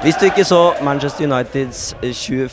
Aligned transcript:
Hvis 0.00 0.16
du 0.16 0.22
ikke 0.30 0.46
så 0.48 0.72
Manchester 0.80 1.26
Uniteds 1.28 1.90
21. 2.00 2.48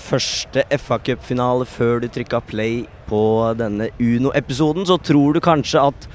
FA 0.83 0.97
Cup-finale 0.99 1.63
før 1.63 2.01
du 2.03 2.09
trykka 2.11 2.41
play 2.43 2.81
på 3.07 3.21
denne 3.55 3.87
Uno-episoden, 4.03 4.83
så 4.83 4.97
tror 4.99 5.37
du 5.37 5.39
kanskje 5.39 5.79
at 5.79 6.09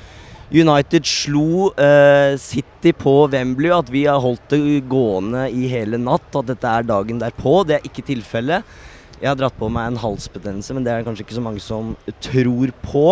United 0.53 1.09
slo 1.09 1.71
uh, 1.73 2.37
City 2.37 2.93
på 2.93 3.15
Wembley, 3.33 3.73
at 3.73 3.89
vi 3.89 4.05
har 4.05 4.21
holdt 4.21 4.45
det 4.53 4.83
gående 4.93 5.47
i 5.49 5.71
hele 5.73 5.97
natt, 5.97 6.29
at 6.37 6.53
dette 6.53 6.69
er 6.69 6.85
dagen 6.91 7.25
derpå. 7.25 7.63
Det 7.65 7.79
er 7.79 7.89
ikke 7.89 8.05
tilfellet. 8.13 8.69
Jeg 9.17 9.31
har 9.31 9.41
dratt 9.41 9.57
på 9.57 9.73
meg 9.73 9.89
en 9.89 10.03
halsbetennelse, 10.05 10.77
men 10.77 10.85
det 10.85 10.93
er 10.93 11.01
det 11.01 11.09
kanskje 11.09 11.25
ikke 11.25 11.41
så 11.41 11.47
mange 11.49 11.65
som 11.65 11.95
tror 12.29 12.77
på. 12.85 13.07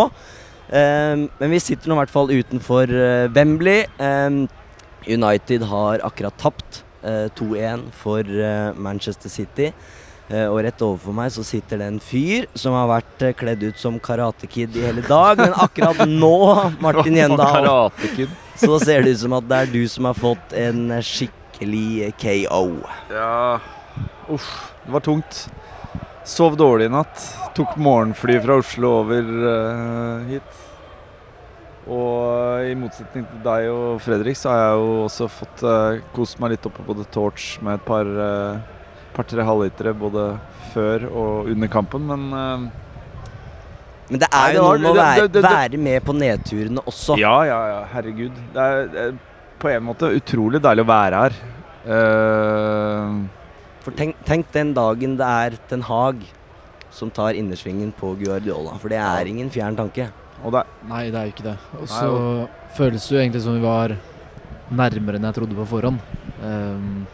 Eh, 0.70 1.16
men 1.40 1.50
vi 1.54 1.60
sitter 1.62 1.90
nå 1.90 1.96
i 1.98 2.02
hvert 2.04 2.14
fall 2.14 2.30
utenfor 2.30 2.90
eh, 2.94 3.26
Wembley. 3.34 3.84
Eh, 3.98 4.30
United 5.10 5.64
har 5.70 6.02
akkurat 6.06 6.36
tapt 6.38 6.82
eh, 7.02 7.26
2-1 7.38 7.88
for 7.96 8.20
eh, 8.20 8.70
Manchester 8.76 9.32
City. 9.32 9.72
Eh, 10.30 10.46
og 10.46 10.60
rett 10.62 10.82
overfor 10.86 11.14
meg 11.16 11.32
så 11.34 11.42
sitter 11.42 11.80
det 11.80 11.88
en 11.90 12.02
fyr 12.04 12.44
som 12.54 12.76
har 12.78 12.86
vært 12.92 13.24
eh, 13.26 13.34
kledd 13.34 13.64
ut 13.66 13.80
som 13.80 13.96
Karate 13.98 14.46
Kid 14.50 14.76
i 14.78 14.84
hele 14.86 15.02
dag. 15.02 15.40
Men 15.42 15.56
akkurat 15.58 16.04
nå, 16.06 16.34
Martin 16.84 17.18
Gjendal, 17.18 17.90
så 18.60 18.78
ser 18.78 19.02
det 19.02 19.16
ut 19.16 19.24
som 19.24 19.34
at 19.40 19.48
det 19.50 19.62
er 19.64 19.72
du 19.74 19.82
som 19.90 20.06
har 20.06 20.18
fått 20.18 20.54
en 20.54 20.86
eh, 20.94 21.02
skikkelig 21.02 22.12
KO. 22.20 22.64
Ja 23.10 23.58
Uff, 24.30 24.46
det 24.84 24.92
var 24.94 25.02
tungt. 25.02 25.48
Sov 26.24 26.56
dårlig 26.60 26.86
i 26.88 26.92
natt. 26.92 27.22
Tok 27.56 27.76
morgenfly 27.80 28.36
fra 28.44 28.58
Oslo 28.60 28.90
over 29.00 29.30
uh, 29.44 30.26
hit. 30.28 30.58
Og 31.90 32.66
i 32.70 32.74
motsetning 32.78 33.24
til 33.26 33.40
deg 33.42 33.70
og 33.72 34.02
Fredrik, 34.04 34.36
så 34.38 34.52
har 34.52 34.60
jeg 34.60 34.76
jo 34.82 34.90
også 35.06 35.28
fått 35.32 35.64
uh, 35.66 35.96
kost 36.14 36.38
meg 36.42 36.52
litt 36.54 36.68
oppe 36.68 36.84
på 36.86 36.94
The 37.00 37.06
Torch 37.14 37.54
med 37.64 37.80
et 37.80 37.86
par 37.88 38.06
uh, 38.06 38.60
par-tre 39.16 39.42
halvlitere 39.48 39.94
både 39.98 40.26
før 40.74 41.08
og 41.10 41.48
under 41.50 41.72
kampen, 41.72 42.04
men 42.06 42.28
uh, 42.30 42.68
Men 44.10 44.22
det 44.22 44.28
er 44.34 44.54
jo 44.54 44.62
noe 44.68 44.78
med 44.78 44.90
å 44.90 44.94
være, 45.00 45.24
det- 45.24 45.32
det- 45.32 45.42
det- 45.42 45.50
være 45.56 45.78
med 45.88 46.04
på 46.06 46.14
nedturene 46.20 46.84
også. 46.86 47.16
Ja, 47.18 47.34
ja, 47.48 47.58
ja, 47.72 47.80
herregud. 47.94 48.38
Det 48.54 48.62
er, 48.68 48.86
det 48.92 49.02
er 49.08 49.18
på 49.60 49.68
en 49.72 49.84
måte 49.88 50.08
utrolig 50.16 50.60
deilig 50.62 50.82
å 50.84 50.88
være 50.88 51.20
her. 51.24 51.36
Eh, 51.96 53.20
For 53.80 53.96
tenk, 53.96 54.18
tenk 54.28 54.50
den 54.52 54.74
dagen 54.76 55.16
det 55.16 55.26
er 55.26 55.56
Ten 55.70 55.82
Hag 55.88 56.20
som 56.92 57.10
tar 57.14 57.36
innersvingen 57.38 57.92
på 57.96 58.12
Guardiola. 58.20 58.74
For 58.82 58.92
det 58.92 58.98
er 59.00 59.30
ingen 59.30 59.50
fjern 59.52 59.78
tanke. 59.78 60.10
og 60.42 60.52
det 60.56 60.64
Nei, 60.90 61.04
det 61.10 61.20
er 61.20 61.28
jo 61.28 61.34
ikke 61.34 61.46
det. 61.46 61.56
Og 61.78 61.88
så 61.88 62.10
føles 62.76 63.06
det 63.06 63.14
jo 63.14 63.22
egentlig 63.22 63.42
som 63.44 63.56
vi 63.56 63.64
var 63.64 63.94
nærmere 64.70 65.18
enn 65.18 65.26
jeg 65.30 65.38
trodde 65.38 65.56
på 65.58 65.66
forhånd. 65.70 66.02
Um, 66.42 67.06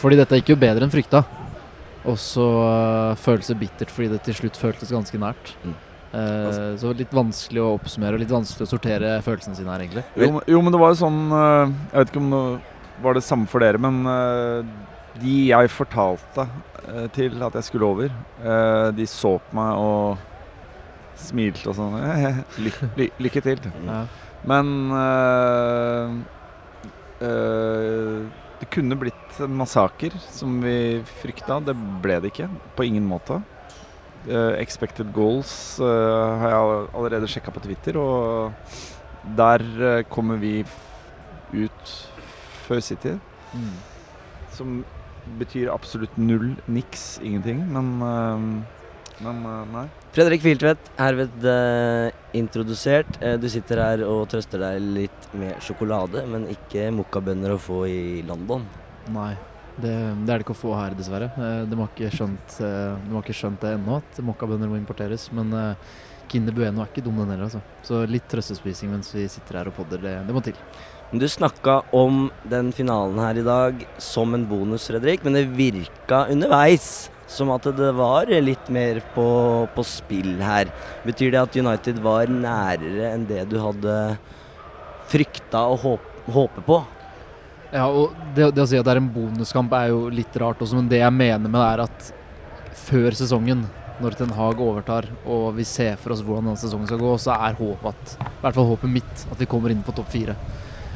fordi 0.00 0.18
dette 0.20 0.40
gikk 0.40 0.54
jo 0.54 0.60
bedre 0.62 0.86
enn 0.86 0.92
frykta. 0.92 1.24
Og 2.08 2.16
så 2.20 2.46
uh, 2.64 3.20
føles 3.20 3.50
det 3.50 3.58
bittert 3.60 3.92
fordi 3.92 4.08
det 4.14 4.22
til 4.24 4.38
slutt 4.40 4.58
føltes 4.60 4.92
ganske 4.94 5.20
nært. 5.20 5.54
Mm. 5.64 5.78
Eh, 6.10 6.72
så 6.80 6.90
litt 6.98 7.12
vanskelig 7.14 7.60
å 7.62 7.76
oppsummere 7.76 8.16
og 8.16 8.22
litt 8.24 8.32
vanskelig 8.32 8.64
å 8.66 8.70
sortere 8.72 9.12
følelsene 9.22 9.54
sine 9.54 9.70
her, 9.70 9.84
egentlig. 9.84 10.02
jo, 10.18 10.30
men- 10.34 10.48
jo, 10.50 10.62
men 10.66 10.74
det 10.74 10.80
var 10.82 10.90
jo 10.90 10.98
sånn 10.98 11.20
uh, 11.30 11.70
Jeg 11.70 12.00
vet 12.00 12.10
ikke 12.10 12.22
om 12.24 12.32
det 12.34 12.40
var 13.04 13.14
det 13.14 13.22
samme 13.22 13.46
for 13.46 13.62
dere, 13.62 13.78
men 13.78 14.00
de 15.20 15.36
jeg 15.50 15.70
fortalte 15.72 16.46
eh, 16.86 17.06
til 17.14 17.42
at 17.46 17.56
jeg 17.58 17.68
skulle 17.68 17.86
over, 17.86 18.10
eh, 18.42 18.88
de 18.96 19.06
så 19.10 19.36
på 19.38 19.56
meg 19.58 19.80
og 19.80 20.26
smilte 21.20 21.70
og 21.70 21.76
sånn. 21.76 21.96
Ly 22.64 22.72
ly 22.98 23.08
lykke 23.20 23.42
til. 23.44 23.64
Ja. 23.84 24.02
Men 24.48 24.68
øh, 24.96 26.14
øh, 27.26 28.28
det 28.60 28.68
kunne 28.72 28.96
blitt 29.00 29.40
en 29.40 29.56
massaker, 29.56 30.14
som 30.32 30.58
vi 30.64 31.00
frykta. 31.22 31.60
Det 31.64 31.76
ble 32.04 32.18
det 32.20 32.32
ikke. 32.32 32.48
På 32.76 32.84
ingen 32.84 33.06
måte. 33.08 33.40
Uh, 34.28 34.52
expected 34.60 35.14
goals 35.16 35.80
uh, 35.80 36.36
har 36.42 36.50
jeg 36.52 36.88
allerede 36.92 37.28
sjekka 37.32 37.54
på 37.54 37.62
Twitter, 37.64 37.96
og 37.96 38.52
der 39.38 39.64
uh, 39.80 40.02
kommer 40.12 40.36
vi 40.36 40.58
ut 41.56 41.92
før 42.66 42.82
City. 42.84 43.14
Mm. 43.56 43.78
Som 44.52 44.82
betyr 45.40 45.70
absolutt 45.72 46.16
null, 46.18 46.54
niks, 46.68 47.18
ingenting. 47.24 47.62
Men, 47.72 47.90
øh, 48.04 49.24
men 49.24 49.42
øh, 49.46 49.64
nei. 49.74 49.86
Fredrik 50.10 50.42
Filtvedt, 50.42 50.90
herved 50.98 51.44
eh, 51.46 52.10
introdusert. 52.34 53.20
Eh, 53.22 53.36
du 53.38 53.46
sitter 53.52 53.82
her 53.82 54.04
og 54.08 54.24
trøster 54.32 54.62
deg 54.62 54.80
litt 54.96 55.28
med 55.38 55.60
sjokolade, 55.62 56.24
men 56.26 56.48
ikke 56.50 56.88
mokkabønner 56.96 57.54
å 57.54 57.60
få 57.62 57.84
i 57.86 58.02
London. 58.26 58.66
Nei, 59.14 59.32
det, 59.76 59.92
det 59.92 60.32
er 60.32 60.40
det 60.40 60.44
ikke 60.44 60.56
å 60.56 60.62
få 60.64 60.74
her, 60.74 60.96
dessverre. 60.98 61.30
Eh, 61.36 61.62
de, 61.70 61.78
har 61.78 61.92
ikke 61.92 62.10
skjønt, 62.16 62.56
eh, 62.58 62.96
de 63.06 63.14
har 63.14 63.24
ikke 63.24 63.38
skjønt 63.38 63.62
det 63.62 63.74
ennå, 63.78 64.00
at 64.02 64.22
mokkabønner 64.32 64.72
må 64.72 64.80
importeres. 64.80 65.28
Men 65.36 65.54
eh, 65.56 65.92
Kinder 66.30 66.54
Bueno 66.54 66.84
er 66.84 66.90
ikke 66.90 67.04
dum, 67.04 67.18
den 67.18 67.34
heller. 67.34 67.48
Altså. 67.48 67.60
Så 67.86 68.04
litt 68.10 68.28
trøstespising 68.30 68.92
mens 68.92 69.10
vi 69.14 69.26
sitter 69.30 69.60
her 69.60 69.70
og 69.70 69.76
podder, 69.76 70.02
det, 70.04 70.16
det 70.28 70.36
må 70.36 70.42
til. 70.44 70.58
Du 71.10 71.26
snakka 71.26 71.80
om 71.96 72.28
den 72.46 72.70
finalen 72.70 73.18
her 73.18 73.40
i 73.40 73.46
dag 73.46 73.80
som 73.98 74.36
en 74.36 74.44
bonus, 74.46 74.86
Fredrik, 74.86 75.24
men 75.26 75.34
det 75.34 75.48
virka 75.56 76.28
underveis 76.30 77.08
som 77.30 77.50
at 77.54 77.66
det 77.78 77.90
var 77.98 78.30
litt 78.42 78.70
mer 78.70 79.00
på, 79.14 79.26
på 79.74 79.86
spill 79.86 80.36
her. 80.42 80.70
Betyr 81.06 81.34
det 81.34 81.42
at 81.42 81.58
United 81.58 81.98
var 82.02 82.30
nærere 82.30 83.10
enn 83.10 83.26
det 83.26 83.44
du 83.50 83.58
hadde 83.62 83.96
frykta 85.10 85.66
og 85.70 85.82
håp, 85.84 86.08
håpe 86.30 86.64
på? 86.66 86.78
Ja, 87.70 87.86
og 87.86 88.14
det, 88.34 88.50
det 88.54 88.64
å 88.64 88.68
si 88.70 88.78
at 88.78 88.86
det 88.86 88.96
er 88.96 89.02
en 89.02 89.12
bonuskamp 89.14 89.74
er 89.78 89.92
jo 89.92 90.08
litt 90.14 90.34
rart 90.42 90.62
også, 90.62 90.78
men 90.78 90.90
det 90.90 91.02
jeg 91.02 91.14
mener 91.14 91.46
med 91.46 91.58
det 91.58 91.68
er 91.68 91.84
at 91.86 92.08
før 92.86 93.14
sesongen, 93.18 93.62
når 94.00 94.16
Ten 94.18 94.32
Hag 94.34 94.60
overtar 94.64 95.06
og 95.28 95.52
vi 95.58 95.64
ser 95.68 95.98
for 96.00 96.14
oss 96.14 96.22
hvordan 96.24 96.48
denne 96.48 96.60
sesongen 96.60 96.88
skal 96.88 97.00
gå, 97.02 97.12
så 97.20 97.36
er 97.36 97.58
håpet 97.58 97.92
at, 97.92 98.14
i 98.26 98.42
hvert 98.42 98.56
fall 98.56 98.70
håpet 98.72 98.94
mitt 98.98 99.24
at 99.30 99.40
vi 99.40 99.48
kommer 99.50 99.72
inn 99.72 99.84
på 99.86 99.94
topp 99.96 100.10
fire. 100.12 100.36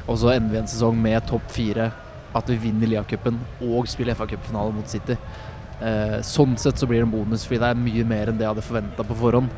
Og 0.05 0.19
så 0.21 0.35
ender 0.35 0.53
vi 0.53 0.61
en 0.61 0.71
sesong 0.71 0.97
med 1.01 1.25
topp 1.29 1.47
fire, 1.53 1.91
at 2.35 2.51
vi 2.51 2.59
vinner 2.67 2.91
Lia-cupen 2.91 3.39
og 3.63 3.89
spiller 3.89 4.17
FA-cupfinale 4.19 4.75
mot 4.75 4.91
City. 4.91 5.17
Eh, 5.85 6.19
sånn 6.27 6.57
sett 6.61 6.81
så 6.81 6.89
blir 6.91 7.03
det 7.03 7.09
en 7.09 7.15
bonus, 7.15 7.47
fordi 7.47 7.61
det 7.63 7.71
er 7.71 7.81
mye 7.87 8.05
mer 8.09 8.31
enn 8.31 8.41
det 8.41 8.47
jeg 8.47 8.55
hadde 8.55 8.67
forventa 8.67 9.07
på 9.07 9.17
forhånd. 9.21 9.53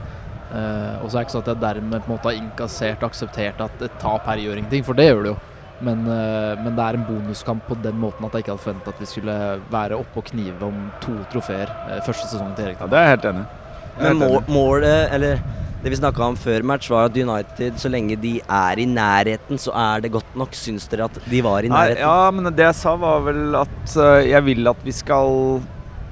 Eh, 0.47 0.95
og 1.03 1.09
så 1.09 1.17
er 1.17 1.19
det 1.19 1.27
ikke 1.27 1.37
sånn 1.37 1.45
at 1.47 1.53
jeg 1.53 1.63
dermed 1.65 2.05
på 2.05 2.11
en 2.11 2.15
måte 2.15 2.31
har 2.31 2.41
inkassert 2.41 3.03
og 3.03 3.11
akseptert 3.11 3.63
at 3.65 3.87
et 3.89 4.01
tap 4.03 4.29
her 4.31 4.43
gjør 4.45 4.61
ingenting, 4.61 4.87
for 4.87 4.99
det 4.99 5.09
gjør 5.09 5.23
det 5.25 5.33
jo. 5.35 5.39
Men, 5.85 6.07
eh, 6.09 6.57
men 6.65 6.73
det 6.77 6.85
er 6.87 6.97
en 6.97 7.05
bonuskamp 7.05 7.67
på 7.69 7.77
den 7.85 7.99
måten 8.01 8.25
at 8.25 8.33
jeg 8.33 8.47
ikke 8.47 8.55
hadde 8.55 8.65
forventa 8.65 8.95
at 8.95 9.01
vi 9.03 9.09
skulle 9.11 9.35
være 9.73 9.99
oppe 9.99 10.23
og 10.23 10.25
knive 10.31 10.63
om 10.65 10.87
to 11.05 11.13
trofeer 11.33 11.69
eh, 11.91 12.01
første 12.07 12.31
sesongen 12.31 12.55
til 12.57 12.71
Erik. 12.71 12.81
Ja, 12.81 12.87
det 12.87 12.99
er 12.99 13.05
jeg 13.05 13.15
helt 13.17 13.29
enig 13.33 13.45
i. 13.45 13.63
Men 14.01 14.19
må, 14.21 14.31
målet, 14.49 15.13
eller 15.13 15.43
det 15.83 15.93
vi 15.93 15.99
snakka 16.01 16.25
om 16.25 16.37
før 16.41 16.65
match, 16.67 16.89
var 16.91 17.11
at 17.11 17.17
United, 17.17 17.77
så 17.79 17.89
lenge 17.93 18.17
de 18.21 18.33
er 18.41 18.81
i 18.81 18.87
nærheten, 18.89 19.61
så 19.61 19.71
er 19.77 20.01
det 20.05 20.11
godt 20.17 20.33
nok. 20.37 20.57
Syns 20.57 20.89
dere 20.93 21.05
at 21.11 21.21
de 21.29 21.43
var 21.45 21.61
i 21.65 21.69
Nei, 21.69 21.77
nærheten? 21.77 22.03
ja, 22.03 22.31
men 22.33 22.49
det 22.57 22.65
jeg 22.71 22.79
sa 22.81 22.97
var 23.01 23.21
vel 23.29 23.55
at 23.61 23.97
øh, 24.01 24.31
jeg 24.31 24.45
vil 24.49 24.73
at 24.73 24.81
vi 24.85 24.93
skal 24.97 25.61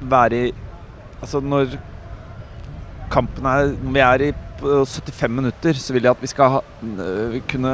være 0.05 0.45
i 0.45 0.53
Altså 1.25 1.41
når 1.41 1.71
kampen 3.11 3.47
er 3.49 3.71
Når 3.81 3.93
vi 3.95 4.01
er 4.05 4.25
i 4.29 4.33
på 4.61 4.75
75 4.87 5.31
minutter 5.35 5.79
så 5.81 5.95
vil 5.97 6.07
jeg 6.07 6.15
at 6.15 6.23
vi 6.23 6.31
skal 6.31 6.53
ha, 6.57 6.61
øh, 6.85 7.39
kunne 7.51 7.73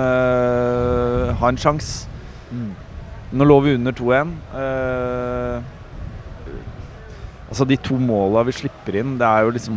ha 1.41 1.51
en 1.53 1.61
sjanse. 1.61 2.07
Mm. 2.51 2.71
Nå 3.39 3.47
lå 3.47 3.59
vi 3.63 3.75
under 3.79 3.95
2-1. 3.95 4.31
Uh, 4.51 5.63
altså, 7.51 7.67
de 7.69 7.79
to 7.79 7.99
måla 8.03 8.43
vi 8.49 8.55
slipper 8.59 8.99
inn, 9.03 9.17
det 9.21 9.27
er 9.29 9.47
jo 9.47 9.53
liksom 9.55 9.77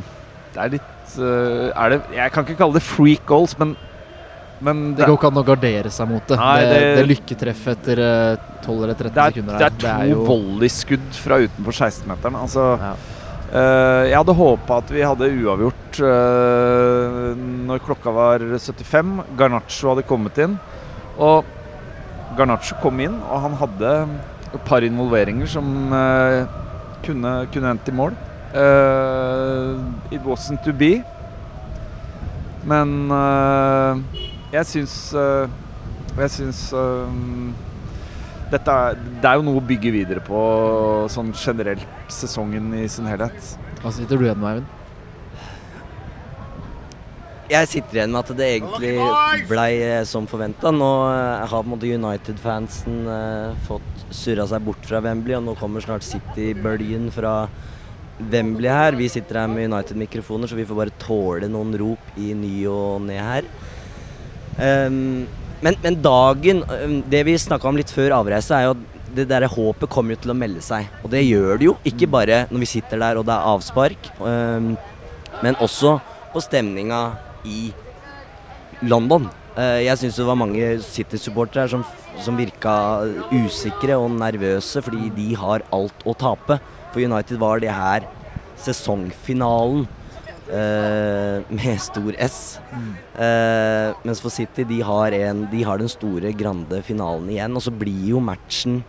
Det 0.54 0.62
er 0.64 0.72
litt 0.76 1.18
uh, 1.22 1.70
er 1.70 1.94
det, 1.94 2.00
Jeg 2.18 2.34
kan 2.34 2.48
ikke 2.48 2.58
kalle 2.64 2.78
det 2.80 2.86
freak 2.86 3.26
goals, 3.30 3.54
men, 3.62 3.76
men 4.64 4.82
Det 4.98 5.06
går 5.06 5.20
ikke 5.20 5.32
an 5.32 5.42
å 5.44 5.46
gardere 5.52 5.94
seg 5.94 6.10
mot 6.10 6.26
det. 6.30 6.40
Nei, 6.42 6.58
det, 6.66 6.80
det- 6.82 6.96
det 7.02 7.06
lykketreff 7.12 7.64
etter 7.76 8.02
eh, 8.08 8.50
12 8.64 8.84
eller 8.88 8.98
13 8.98 9.14
det 9.14 9.22
er, 9.22 9.36
sekunder 9.36 9.54
det 9.60 9.94
er 9.94 10.14
to 10.16 10.26
volleyskudd 10.32 11.08
fra 11.20 11.42
utenfor 11.46 11.78
16-meteren. 11.84 12.40
Altså 12.42 12.70
Ja. 12.82 12.96
Uh, 13.54 14.08
jeg 14.10 14.18
hadde 14.18 14.34
håpa 14.34 14.80
at 14.82 14.90
vi 14.90 15.02
hadde 15.06 15.28
uavgjort 15.30 15.83
uh, 16.02 17.34
når 17.68 17.84
klokka 17.86 18.14
var 18.16 18.44
75. 18.56 19.16
Garnaccio 19.38 19.94
hadde 19.94 20.08
kommet 20.10 20.40
inn. 20.42 20.58
Og 21.22 21.46
Garnaccio 22.38 22.80
kom 22.82 23.02
inn, 23.04 23.20
og 23.30 23.44
han 23.46 23.58
hadde 23.62 23.96
et 24.54 24.62
par 24.66 24.86
involveringer 24.86 25.50
som 25.50 25.68
uh, 25.94 26.46
kunne, 27.06 27.34
kunne 27.54 27.74
endt 27.74 27.90
i 27.90 27.96
mål. 27.96 28.16
Uh, 28.54 29.82
it 30.12 30.22
wasn't 30.22 30.64
to 30.64 30.74
be. 30.74 31.02
Men 32.64 33.12
uh, 33.12 33.98
jeg 34.54 34.66
syns 34.70 34.96
uh, 35.18 35.50
Jeg 36.14 36.30
syns 36.30 36.60
eh, 36.78 37.14
dette 38.54 38.70
er, 38.70 39.00
det 39.18 39.26
er 39.26 39.40
jo 39.40 39.46
noe 39.48 39.58
å 39.58 39.66
bygge 39.66 39.90
videre 39.96 40.22
på 40.22 40.38
sånn 41.10 41.32
generelt 41.34 42.12
sesongen 42.14 42.68
i 42.78 42.84
sin 42.86 43.08
helhet. 43.10 43.48
Hva 43.82 43.90
sitter 43.96 44.22
du 44.22 44.28
igjen 44.28 44.38
med, 44.38 44.60
Eivind? 44.60 44.83
Jeg 47.54 47.70
sitter 47.70 48.00
igjen 48.00 48.14
med 48.14 48.24
at 48.24 48.38
det 48.38 48.46
egentlig 48.56 48.94
blei 49.50 49.72
eh, 49.86 50.06
som 50.10 50.26
forventa. 50.30 50.72
Nå 50.74 50.90
eh, 51.12 51.44
har 51.52 51.68
United-fansen 51.70 52.96
eh, 53.14 53.58
fått 53.68 54.06
surra 54.14 54.48
seg 54.50 54.64
bort 54.66 54.88
fra 54.88 55.02
Wembley, 55.06 55.36
og 55.38 55.46
nå 55.46 55.54
kommer 55.60 55.84
snart 55.84 56.06
City-bølgen 56.08 57.12
fra 57.14 57.46
Wembley 58.32 58.72
her. 58.72 58.98
Vi 58.98 59.10
sitter 59.12 59.44
her 59.44 59.52
med 59.52 59.70
United-mikrofoner, 59.70 60.50
så 60.50 60.58
vi 60.58 60.66
får 60.66 60.80
bare 60.80 60.96
tåle 61.02 61.50
noen 61.52 61.76
rop 61.78 62.18
i 62.18 62.32
ny 62.38 62.56
og 62.72 63.04
ne 63.06 63.20
her. 63.22 63.50
Um, 64.58 65.26
men, 65.66 65.78
men 65.82 65.96
dagen 65.98 66.60
ehm, 66.70 67.00
Det 67.10 67.24
vi 67.26 67.34
snakka 67.42 67.66
om 67.66 67.78
litt 67.80 67.90
før 67.90 68.14
avreise, 68.20 68.54
er 68.54 68.68
jo 68.68 68.76
at 68.76 69.14
det 69.18 69.26
der 69.32 69.48
håpet 69.50 69.90
kommer 69.90 70.14
jo 70.14 70.22
til 70.22 70.34
å 70.34 70.38
melde 70.38 70.62
seg. 70.62 70.90
Og 71.02 71.10
det 71.14 71.24
gjør 71.26 71.58
det 71.58 71.70
jo. 71.70 71.76
Ikke 71.90 72.10
bare 72.10 72.44
når 72.50 72.66
vi 72.66 72.70
sitter 72.76 73.02
der 73.02 73.22
og 73.22 73.28
det 73.30 73.36
er 73.36 73.52
avspark, 73.54 74.10
um, 74.22 74.74
men 75.46 75.62
også 75.62 76.00
på 76.34 76.42
stemninga 76.42 77.04
i 77.46 77.72
London. 78.84 79.30
Eh, 79.54 79.84
jeg 79.86 80.00
syns 80.02 80.18
det 80.18 80.26
var 80.26 80.40
mange 80.40 80.70
City-supportere 80.82 81.70
som, 81.70 81.84
som 82.26 82.38
virka 82.40 82.74
usikre 83.32 83.98
og 84.02 84.16
nervøse 84.18 84.82
fordi 84.82 85.12
de 85.14 85.34
har 85.38 85.66
alt 85.76 86.08
å 86.10 86.16
tape. 86.18 86.58
For 86.94 87.04
United 87.04 87.38
var 87.42 87.62
det 87.62 87.74
her 87.74 88.08
sesongfinalen 88.64 89.86
eh, 90.54 91.46
med 91.54 91.82
stor 91.84 92.18
S. 92.22 92.40
Eh, 92.74 93.94
mens 94.06 94.24
for 94.24 94.34
City, 94.34 94.66
de 94.68 94.82
har, 94.86 95.16
en, 95.18 95.46
de 95.52 95.64
har 95.68 95.82
den 95.82 95.92
store, 95.92 96.34
grande 96.38 96.82
finalen 96.86 97.30
igjen. 97.34 97.54
Og 97.54 97.66
så 97.66 97.74
blir 97.74 98.10
jo 98.14 98.24
matchen 98.24 98.82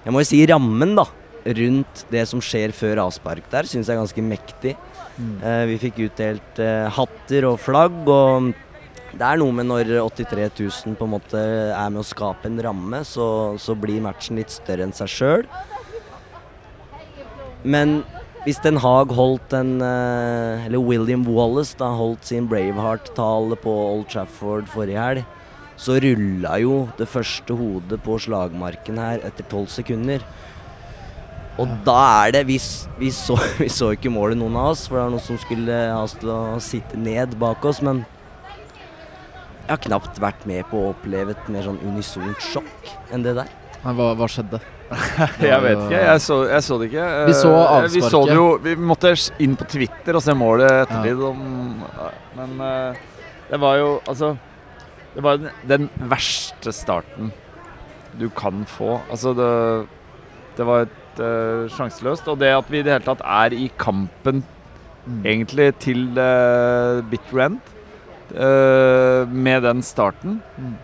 Jeg 0.00 0.14
må 0.14 0.22
jo 0.22 0.30
si 0.30 0.40
rammen, 0.48 0.96
da. 0.96 1.06
Rundt 1.40 2.04
det 2.12 2.26
som 2.28 2.40
skjer 2.44 2.72
før 2.76 3.04
avspark 3.06 3.46
der, 3.52 3.68
syns 3.68 3.88
jeg 3.88 3.96
er 3.96 4.02
ganske 4.02 4.24
mektig. 4.24 4.74
Eh, 5.20 5.64
vi 5.70 5.78
fikk 5.80 6.00
utdelt 6.06 6.60
eh, 6.62 6.86
hatter 6.96 7.46
og 7.48 7.58
flagg, 7.60 7.96
og 8.08 8.52
det 9.10 9.26
er 9.26 9.40
noe 9.40 9.54
med 9.56 9.68
når 9.68 9.90
83 10.06 10.46
000 10.60 10.96
på 10.98 11.08
en 11.08 11.14
måte 11.16 11.40
er 11.40 11.90
med 11.90 12.02
å 12.02 12.06
skape 12.06 12.48
en 12.48 12.60
ramme, 12.62 13.02
så, 13.04 13.26
så 13.60 13.76
blir 13.78 14.02
matchen 14.04 14.40
litt 14.40 14.54
større 14.54 14.86
enn 14.86 14.96
seg 14.96 15.12
sjøl. 15.12 15.46
Men 17.64 18.00
hvis 18.46 18.60
Den 18.64 18.80
Haag 18.80 19.10
holdt 19.12 19.52
en 19.52 19.82
eh, 19.84 20.64
Eller 20.64 20.80
William 20.80 21.26
Wallace 21.28 21.76
da 21.76 21.90
holdt 21.92 22.24
sin 22.24 22.46
Braveheart-tale 22.48 23.58
på 23.60 23.74
Old 23.90 24.06
Trafford 24.08 24.70
forrige 24.72 25.02
helg, 25.02 25.26
så 25.80 25.98
rulla 26.00 26.58
jo 26.60 26.86
det 26.96 27.08
første 27.08 27.56
hodet 27.56 28.00
på 28.04 28.16
slagmarken 28.20 29.00
her 29.00 29.22
etter 29.24 29.46
tolv 29.48 29.68
sekunder. 29.72 30.24
Og 31.58 31.68
da 31.84 31.98
er 32.26 32.34
det 32.38 32.44
vi, 32.48 32.56
vi, 33.00 33.10
så, 33.14 33.36
vi 33.62 33.68
så 33.72 33.90
ikke 33.96 34.12
målet, 34.12 34.38
noen 34.38 34.56
av 34.60 34.72
oss, 34.74 34.86
for 34.88 34.96
det 34.96 35.04
var 35.04 35.14
noen 35.16 35.24
som 35.26 35.38
skulle 35.42 35.78
ha 35.90 36.00
oss 36.04 36.16
til 36.20 36.32
å 36.32 36.40
sitte 36.62 37.00
ned 37.00 37.34
bak 37.40 37.64
oss. 37.68 37.82
Men 37.84 38.04
jeg 39.66 39.72
har 39.74 39.82
knapt 39.86 40.20
vært 40.22 40.46
med 40.50 40.66
på 40.70 40.78
å 40.80 40.92
oppleve 40.94 41.36
et 41.36 41.48
mer 41.52 41.66
sånn 41.66 41.80
unisont 41.86 42.42
sjokk 42.42 42.92
enn 43.14 43.26
det 43.26 43.36
der. 43.38 43.50
Nei, 43.80 43.96
hva, 43.96 44.12
hva 44.18 44.28
skjedde? 44.28 44.60
Jeg 45.38 45.62
vet 45.62 45.78
ikke, 45.84 45.98
jeg 46.02 46.22
så, 46.24 46.36
jeg 46.50 46.64
så 46.66 46.76
det 46.80 46.86
ikke. 46.88 47.04
Vi 47.28 47.34
så 47.38 47.50
avsparket. 47.54 47.92
Vi 47.94 48.00
så 48.10 48.20
det 48.26 48.34
jo, 48.34 48.46
vi 48.64 48.72
måtte 48.90 49.12
inn 49.44 49.52
på 49.54 49.66
Twitter 49.70 50.18
og 50.18 50.24
se 50.24 50.34
målet 50.34 50.66
ettertid. 50.80 51.22
Ja. 51.22 52.08
men 52.40 52.56
eh, 52.66 52.98
det 53.52 53.60
var 53.62 53.78
jo 53.78 53.92
Altså 54.10 54.32
Det 55.14 55.22
var 55.22 55.38
den, 55.38 55.54
den 55.70 55.86
verste 56.10 56.74
starten 56.74 57.30
du 58.18 58.26
kan 58.34 58.64
få. 58.66 58.98
Altså, 59.06 59.30
det, 59.38 59.86
det 60.58 60.66
var 60.66 60.88
et 60.88 60.99
eh, 61.24 61.68
sjanseløst. 61.76 62.28
Og 62.28 62.38
det 62.40 62.52
at 62.56 62.70
vi 62.70 62.80
i 62.80 62.82
det 62.86 62.92
hele 62.96 63.06
tatt 63.06 63.22
er 63.24 63.56
i 63.56 63.70
kampen 63.78 64.42
Mm. 65.06 65.22
egentlig 65.24 65.66
til 65.80 66.02
uh, 66.20 67.00
bitter 67.08 67.38
end 67.46 67.54
uh, 68.36 69.24
med 69.32 69.62
den 69.64 69.80
starten, 69.82 70.42
Mm. 70.60 70.74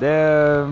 det, 0.00 0.66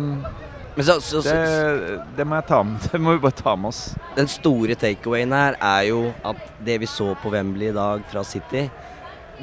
Men 0.77 0.85
så, 0.85 0.97
så, 1.01 1.23
så, 1.23 1.31
det, 1.31 2.01
det 2.17 2.27
må 2.27 2.35
jeg 2.41 2.47
ta 2.49 2.59
med. 2.67 2.81
Det 2.93 3.01
må 3.01 3.13
vi 3.15 3.23
bare 3.23 3.39
ta 3.39 3.55
med 3.57 3.69
oss. 3.71 3.95
den 4.17 4.27
store 4.29 4.75
takeawayen 4.75 5.33
her 5.33 5.55
er 5.63 5.83
jo 5.89 6.13
at 6.27 6.37
det 6.67 6.81
vi 6.83 6.87
så 6.91 7.15
på 7.23 7.31
Wembley 7.31 7.69
i 7.71 7.77
dag 7.77 8.03
fra 8.11 8.25
City, 8.25 8.69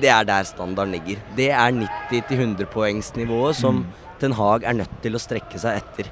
det 0.02 0.10
er 0.12 0.24
der 0.28 0.44
standarden 0.44 0.92
ligger. 0.92 1.24
Det 1.38 1.50
er 1.52 1.72
90-100 2.12 2.66
poengsnivået 2.66 3.56
som 3.56 3.86
Ten 4.20 4.34
Hag 4.34 4.64
er 4.68 4.74
nødt 4.74 5.00
til 5.02 5.16
å 5.16 5.20
strekke 5.20 5.60
seg 5.60 5.80
etter. 5.80 6.12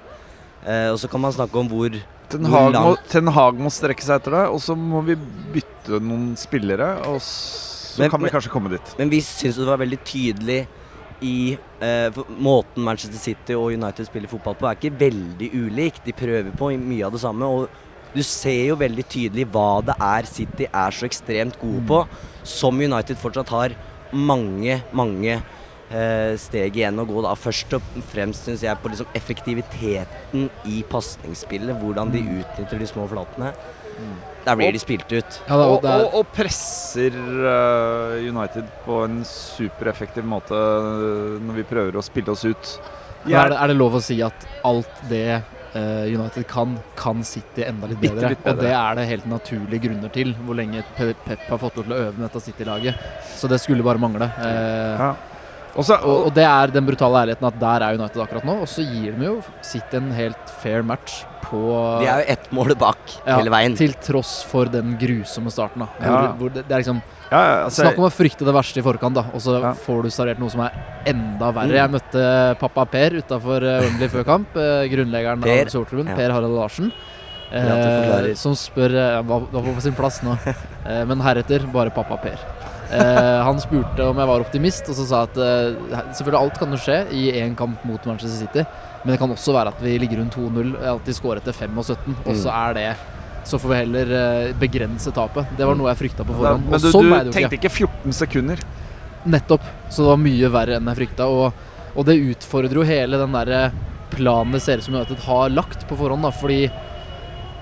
Eh, 0.66 0.88
og 0.92 0.98
så 1.00 1.08
kan 1.12 1.22
man 1.22 1.36
snakke 1.36 1.60
om 1.60 1.68
hvor 1.68 1.92
Ten 2.30 2.46
Hag, 2.46 2.74
må, 2.76 2.96
Ten 3.10 3.28
Hag 3.34 3.58
må 3.60 3.72
strekke 3.74 4.06
seg 4.06 4.20
etter 4.20 4.36
det, 4.38 4.44
og 4.54 4.60
så 4.62 4.76
må 4.78 5.02
vi 5.08 5.16
bytte 5.56 6.00
noen 6.04 6.36
spillere. 6.38 6.92
Og 7.10 7.18
så 7.26 8.00
Men- 8.04 8.12
kan 8.12 8.22
vi 8.22 8.30
kanskje 8.30 8.52
komme 8.54 8.70
dit. 8.70 8.96
Men 9.00 9.10
vi 9.10 9.20
syns 9.26 9.58
det 9.58 9.66
var 9.66 9.78
veldig 9.82 10.00
tydelig 10.06 10.68
i 11.22 11.58
eh, 11.82 12.10
måten 12.40 12.84
Manchester 12.86 13.18
City 13.20 13.54
og 13.54 13.74
United 13.74 14.06
spiller 14.08 14.30
fotball 14.32 14.56
på, 14.56 14.70
er 14.70 14.76
ikke 14.78 14.98
veldig 15.00 15.50
ulik. 15.54 16.04
De 16.06 16.14
prøver 16.14 16.52
på 16.56 16.70
mye 16.78 17.06
av 17.06 17.12
det 17.12 17.20
samme. 17.22 17.44
Og 17.44 17.68
du 18.14 18.22
ser 18.24 18.70
jo 18.70 18.76
veldig 18.80 19.06
tydelig 19.10 19.46
hva 19.52 19.84
det 19.86 19.96
er 20.00 20.24
City 20.30 20.66
er 20.72 20.92
så 20.96 21.06
ekstremt 21.10 21.60
gode 21.60 21.86
på, 21.90 22.08
som 22.44 22.80
United 22.80 23.18
fortsatt 23.18 23.50
har 23.50 23.76
mange, 24.14 24.82
mange 24.94 25.42
eh, 25.92 26.36
steg 26.40 26.78
igjen 26.78 27.00
å 27.02 27.06
gå. 27.10 27.22
da 27.26 27.36
Først 27.40 27.74
og 27.78 28.00
fremst 28.12 28.48
syns 28.48 28.64
jeg 28.66 28.80
på 28.82 28.92
liksom 28.92 29.10
effektiviteten 29.18 30.50
i 30.70 30.82
pasningsspillet. 30.90 31.78
Hvordan 31.82 32.14
de 32.14 32.24
utnytter 32.40 32.80
de 32.82 32.90
små 32.90 33.08
flatene. 33.12 33.54
Der 34.46 34.56
blir 34.56 34.72
de 34.72 34.80
spilt 34.80 35.12
ut. 35.12 35.42
Ja, 35.50 35.58
Og, 35.60 35.84
og, 35.84 36.14
og 36.22 36.30
presser 36.34 37.12
eh, 37.12 38.30
United 38.30 38.70
på 38.86 39.04
en 39.04 39.22
supereffektiv 39.28 40.26
måte 40.26 40.56
eh, 40.56 41.38
når 41.44 41.60
vi 41.60 41.68
prøver 41.68 42.00
å 42.00 42.06
spille 42.06 42.32
oss 42.32 42.46
ut. 42.48 42.76
Ja. 43.28 43.44
er, 43.44 43.52
det, 43.52 43.58
er 43.60 43.74
det 43.74 43.76
lov 43.76 43.98
å 44.00 44.04
si 44.04 44.22
at 44.24 44.46
alt 44.64 45.02
det 45.10 45.42
United 45.70 46.48
kan, 46.50 46.72
kan 46.98 47.20
City 47.22 47.62
enda 47.62 47.86
litt 47.92 48.00
bedre? 48.02 48.32
litt 48.32 48.40
bedre. 48.42 48.56
Og 48.56 48.64
det 48.64 48.72
er 48.74 48.96
det 48.98 49.04
helt 49.06 49.28
naturlige 49.30 49.84
grunner 49.84 50.10
til, 50.16 50.32
hvor 50.48 50.58
lenge 50.58 50.82
Pep 50.98 51.44
har 51.46 51.60
fått 51.62 51.78
lov 51.78 51.86
til 51.86 51.94
å 51.94 52.00
øve 52.08 52.16
med 52.16 52.24
dette 52.26 52.42
City-laget. 52.42 53.04
Så 53.38 53.52
det 53.52 53.60
skulle 53.62 53.86
bare 53.86 54.02
mangle. 54.02 54.32
Eh, 54.42 55.04
ja. 55.04 55.12
Og 55.78 55.86
så- 55.86 56.00
og, 56.04 56.26
og 56.28 56.34
det 56.34 56.44
er 56.44 56.68
den 56.74 56.86
brutale 56.86 57.22
ærligheten 57.26 57.48
at 57.48 57.60
der 57.60 57.84
er 57.86 57.94
United 57.98 58.22
akkurat 58.22 58.44
nå. 58.46 58.62
Og 58.62 58.68
så 58.68 58.82
gir 58.84 59.12
de 59.18 59.26
jo 59.26 59.42
City 59.62 59.96
en 59.98 60.12
helt 60.12 60.50
fair 60.62 60.82
match 60.84 61.24
på 61.44 61.60
De 62.02 62.06
er 62.08 62.24
jo 62.24 62.26
ett 62.34 62.52
mål 62.52 62.76
bak 62.78 62.98
Ja, 63.26 63.38
hele 63.38 63.50
veien. 63.50 63.76
Til 63.78 63.94
tross 63.94 64.44
for 64.44 64.66
den 64.66 64.98
grusomme 64.98 65.50
starten. 65.52 65.80
da 65.80 65.88
Ja. 66.02 66.10
hvor, 66.10 66.38
hvor 66.38 66.50
det, 66.54 66.68
det 66.68 66.72
er 66.76 66.82
liksom 66.84 67.02
ja, 67.32 67.38
ja, 67.38 67.64
altså, 67.66 67.84
Snakk 67.86 67.98
om 68.00 68.06
å 68.06 68.12
frykte 68.12 68.44
det 68.46 68.54
verste 68.54 68.78
i 68.78 68.82
forkant, 68.82 69.14
da 69.14 69.22
og 69.34 69.40
så 69.40 69.62
Ja. 69.62 69.74
får 69.74 70.04
du 70.04 70.10
servert 70.10 70.40
noe 70.40 70.50
som 70.50 70.62
er 70.62 70.72
enda 71.06 71.52
verre. 71.54 71.70
Mm. 71.70 71.78
Jeg 71.78 71.92
møtte 71.92 72.60
pappa 72.60 72.86
Per 72.90 73.10
utafor 73.22 73.62
Wembley 73.62 74.08
før 74.10 74.26
kamp. 74.26 74.56
eh, 74.58 74.88
Grunnleggeren 74.90 75.42
Per. 75.42 75.62
av 75.62 75.68
Sortklubben, 75.70 76.08
Ja. 76.10 76.16
Per 76.16 76.32
Harald 76.32 76.56
Larsen. 76.56 76.92
Eh, 77.52 78.34
som 78.36 78.54
spør 78.54 78.94
eh, 78.94 79.22
Hva 79.24 79.40
hva 79.50 79.62
på 79.76 79.82
sin 79.82 79.94
plass 79.94 80.22
nå? 80.22 80.38
Eh, 80.90 81.04
men 81.06 81.20
heretter 81.20 81.66
bare 81.72 81.92
pappa 81.92 82.18
Per. 82.18 82.38
Eh, 82.90 83.40
han 83.46 83.60
spurte 83.62 84.02
om 84.10 84.18
jeg 84.18 84.30
var 84.32 84.42
optimist, 84.42 84.88
og 84.90 84.96
så 84.98 85.06
sa 85.10 85.20
at 85.28 85.38
eh, 85.38 86.02
selvfølgelig 86.18 86.40
alt 86.40 86.58
kan 86.62 86.72
jo 86.74 86.80
skje 86.82 86.98
i 87.14 87.28
én 87.38 87.56
kamp 87.60 87.84
mot 87.86 88.06
Manchester 88.10 88.40
City, 88.48 88.64
men 89.04 89.14
det 89.14 89.20
kan 89.22 89.30
også 89.36 89.54
være 89.54 89.74
at 89.76 89.84
vi 89.84 89.98
ligger 90.02 90.22
rundt 90.24 90.34
2-0, 90.36 90.74
at 90.96 91.06
de 91.06 91.14
scorer 91.14 91.42
etter 91.44 91.54
5 91.54 91.78
og 91.78 91.86
17, 91.86 92.16
og 92.26 92.36
så 92.36 92.50
Mm. 92.50 92.58
er 92.70 92.74
det 92.80 92.90
så 93.50 93.58
får 93.58 93.70
vi 93.72 93.76
heller 93.80 94.10
eh, 94.14 94.54
begrense 94.60 95.12
tapet. 95.16 95.48
Det 95.58 95.66
var 95.66 95.76
noe 95.80 95.90
jeg 95.90 95.98
frykta 96.02 96.26
på 96.28 96.34
forhånd. 96.38 96.66
men 96.70 96.80
du, 96.82 96.90
sånn 96.92 97.10
du 97.10 97.32
tenkte 97.34 97.56
ikke. 97.58 97.70
ikke 97.70 97.88
14 97.88 98.14
sekunder. 98.14 98.60
Nettopp. 99.26 99.64
Så 99.90 100.04
det 100.04 100.10
var 100.12 100.20
mye 100.22 100.50
verre 100.54 100.76
enn 100.78 100.90
jeg 100.92 101.00
frykta. 101.00 101.26
Og, 101.26 101.54
og 101.96 102.06
det 102.06 102.18
utfordrer 102.36 102.76
jo 102.78 102.84
hele 102.86 103.18
den 103.18 103.34
der 103.34 103.72
planen 104.12 104.54
det 104.54 104.62
ser 104.62 104.78
ut 104.78 104.84
som 104.86 104.94
United 105.00 105.18
har 105.26 105.50
lagt 105.50 105.88
på 105.90 105.98
forhånd. 105.98 106.22
da, 106.28 106.30
fordi 106.36 106.70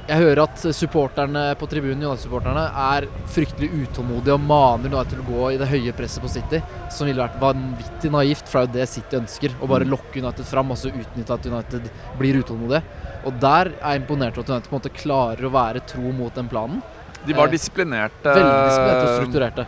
jeg 0.07 0.21
hører 0.23 0.39
at 0.45 0.61
supporterne 0.75 1.41
på 1.59 1.67
tribunen 1.67 1.99
United-supporterne 2.05 2.63
er 2.79 3.07
fryktelig 3.33 3.67
utålmodige 3.83 4.37
og 4.37 4.45
maner 4.47 4.93
United 4.93 5.17
til 5.17 5.23
å 5.23 5.27
gå 5.27 5.49
i 5.51 5.57
det 5.59 5.67
høye 5.67 5.95
presset 5.97 6.23
på 6.23 6.31
City, 6.31 6.61
som 6.93 7.09
ville 7.09 7.23
vært 7.23 7.39
vanvittig 7.41 8.11
naivt, 8.13 8.47
for 8.47 8.63
det 8.63 8.63
er 8.63 8.69
jo 8.69 8.77
det 8.77 8.87
City 8.93 9.19
ønsker. 9.19 9.57
Å 9.59 9.69
bare 9.69 9.89
lokke 9.89 10.21
United 10.21 10.47
fram 10.47 10.71
og 10.71 10.79
så 10.79 10.93
utnytte 10.93 11.35
at 11.35 11.49
United 11.51 11.89
blir 12.21 12.39
utålmodige. 12.39 12.83
Og 13.27 13.41
der 13.43 13.73
er 13.73 13.97
jeg 13.97 14.03
imponert 14.05 14.39
over 14.39 14.47
at 14.47 14.53
United 14.53 14.69
på 14.69 14.75
en 14.75 14.79
måte 14.79 14.93
klarer 14.95 15.49
å 15.49 15.53
være 15.57 15.83
tro 15.91 16.13
mot 16.15 16.39
den 16.39 16.47
planen. 16.51 16.79
De 17.27 17.35
var 17.35 17.51
Eh, 17.51 17.57
disiplinerte. 17.57 18.31
Veldig 18.31 18.63
disiplinerte 18.69 19.03
og 19.03 19.19
strukturerte. 19.19 19.67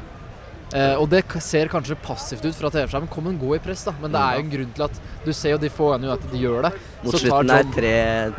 Eh, 0.70 0.96
og 1.02 1.08
det 1.10 1.24
ser 1.42 1.70
kanskje 1.72 1.96
passivt 1.98 2.44
ut 2.46 2.54
fra 2.54 2.70
TV-skjermen. 2.70 3.10
Kom 3.10 3.28
en 3.32 3.40
god 3.42 3.58
i 3.58 3.62
press, 3.64 3.84
da. 3.88 3.94
Men 4.02 4.14
det 4.14 4.22
er 4.22 4.36
jo 4.38 4.44
en 4.44 4.52
grunn 4.54 4.74
til 4.78 4.86
at 4.86 5.00
du 5.26 5.32
ser 5.34 5.56
jo 5.56 5.62
de 5.64 5.72
få 5.74 5.88
gangene 5.96 6.18
de 6.30 6.42
gjør 6.44 6.68
det. 6.68 6.72
Mot 7.04 7.16
så 7.16 7.22
slutten 7.24 7.54
er 7.56 7.64
John- 7.64 7.74
tre, 7.74 7.94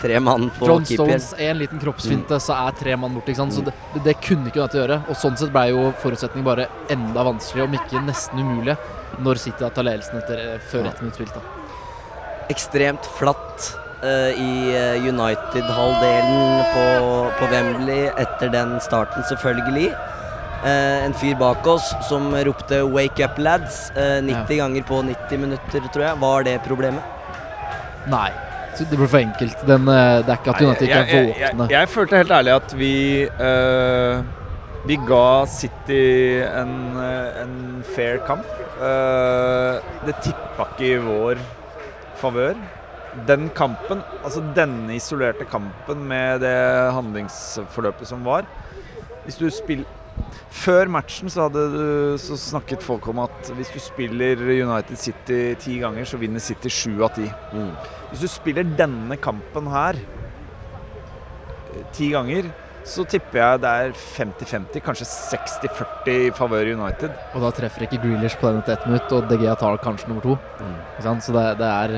tre 0.05 0.21
mann 0.21 0.47
på 0.59 0.69
John 0.71 0.87
keeper. 0.87 1.11
Stones, 1.11 1.35
en 1.49 1.59
liten 1.59 1.83
kroppsfinte, 1.83 2.39
så 2.41 2.55
er 2.69 2.79
tre 2.79 2.95
mann 2.97 3.17
borte. 3.19 3.33
ikke 3.33 3.43
sant? 3.43 3.57
Så 3.57 3.65
det, 3.67 3.75
det, 3.95 4.05
det 4.07 4.17
kunne 4.23 4.47
ikke 4.47 4.63
United 4.63 4.79
gjøre. 4.79 5.01
Og 5.11 5.19
sånn 5.19 5.37
sett 5.41 5.51
ble 5.55 5.67
jo 5.73 5.91
forutsetningen 6.05 6.47
bare 6.47 6.69
enda 6.89 7.27
vanskeligere, 7.27 7.67
om 7.67 7.79
ikke 7.81 8.05
nesten 8.07 8.45
umulige, 8.45 8.79
når 9.19 9.43
City 9.43 9.67
da 9.67 9.73
tar 9.75 9.89
ledelsen 9.91 10.23
eh, 10.23 10.57
før 10.71 10.87
ett 10.87 11.03
minutt 11.03 11.19
spilt. 11.19 11.35
da. 11.35 11.43
Ekstremt 12.51 13.07
flatt 13.19 13.73
uh, 14.03 14.31
i 14.35 14.71
eh, 14.75 15.03
United-halvdelen 15.07 16.63
på, 16.75 16.87
på 17.39 17.51
Wembley 17.53 18.09
etter 18.15 18.55
den 18.55 18.79
starten, 18.87 19.27
selvfølgelig. 19.29 19.91
Eh, 20.61 21.05
en 21.07 21.15
fyr 21.17 21.39
bak 21.41 21.67
oss 21.67 21.95
som 22.09 22.35
ropte 22.35 22.83
'wake 22.85 23.25
up, 23.25 23.39
lads' 23.39 23.91
eh, 23.97 24.21
90 24.21 24.57
ganger 24.57 24.83
på 24.83 25.03
90 25.03 25.39
minutter, 25.39 25.81
tror 25.93 26.05
jeg. 26.05 26.21
Var 26.21 26.43
det 26.43 26.61
problemet? 26.67 27.03
Nei. 28.09 28.31
Det 28.79 28.97
ble 28.97 29.09
for 29.11 29.21
enkelt. 29.21 29.63
Den, 29.67 29.89
eh, 29.89 30.23
det 30.25 30.33
er 30.33 30.39
ikke 30.39 30.53
at 30.55 30.63
United 30.63 30.87
ikke 30.87 30.99
er 30.99 31.07
jeg, 31.07 31.29
våkne. 31.29 31.69
jeg, 31.69 31.71
jeg 31.71 31.89
følte 31.89 32.21
helt 32.21 32.31
ærlig 32.31 32.53
at 32.55 32.75
vi 32.79 32.95
uh, 33.29 34.23
Vi 34.89 34.97
ga 34.97 35.45
City 35.45 36.41
en, 36.41 36.71
eh, 36.97 37.43
en 37.43 37.85
fair 37.85 38.23
kamp. 38.25 38.47
Uh, 38.81 39.77
det 40.07 40.15
tippa 40.25 40.71
ikke 40.71 40.87
i 40.87 41.01
vår 41.05 41.43
favør. 42.17 42.55
Den 43.29 43.51
kampen, 43.53 44.01
altså 44.25 44.41
denne 44.57 44.95
isolerte 44.97 45.45
kampen 45.45 46.07
med 46.09 46.41
det 46.41 46.57
handlingsforløpet 46.95 48.07
som 48.07 48.23
var 48.25 48.47
Hvis 49.25 49.37
du 49.37 49.51
spiller 49.51 49.85
Før 50.61 50.91
matchen 50.93 51.31
så, 51.33 51.47
hadde 51.47 51.67
du, 51.73 51.85
så 52.21 52.39
snakket 52.39 52.85
folk 52.85 53.07
om 53.13 53.23
at 53.25 53.53
hvis 53.57 53.71
du 53.75 53.79
spiller 53.83 54.41
United 54.41 54.99
City 55.01 55.41
ti 55.61 55.79
ganger, 55.83 56.09
så 56.09 56.21
vinner 56.21 56.43
City 56.43 56.73
sju 56.73 56.99
av 57.05 57.15
ti. 57.17 57.29
Mm. 57.55 57.71
Hvis 58.11 58.25
du 58.25 58.31
spiller 58.31 58.75
denne 58.79 59.17
kampen 59.23 59.71
her 59.71 60.01
eh, 60.01 61.87
ti 61.97 62.11
ganger, 62.15 62.51
så 62.91 63.05
tipper 63.05 63.39
jeg 63.39 63.61
det 63.63 63.71
er 63.71 63.95
50-50, 63.95 64.83
kanskje 64.85 65.07
60-40 65.07 66.11
i 66.15 66.31
favør 66.35 66.73
United. 66.73 67.15
Og 67.37 67.45
da 67.45 67.53
treffer 67.55 67.87
ikke 67.87 68.01
Grealish 68.03 68.41
på 68.41 68.49
den 68.49 68.63
etter 68.63 68.79
ett 68.79 68.87
minutt, 68.89 69.13
og 69.13 69.29
DG 69.31 69.47
tar 69.61 69.81
kanskje 69.85 70.11
nummer 70.11 70.25
to. 70.25 70.37
Mm. 70.61 70.77
Ikke 70.95 71.07
sant? 71.07 71.27
Så 71.27 71.37
det, 71.37 71.47
det 71.61 71.71
er 71.71 71.97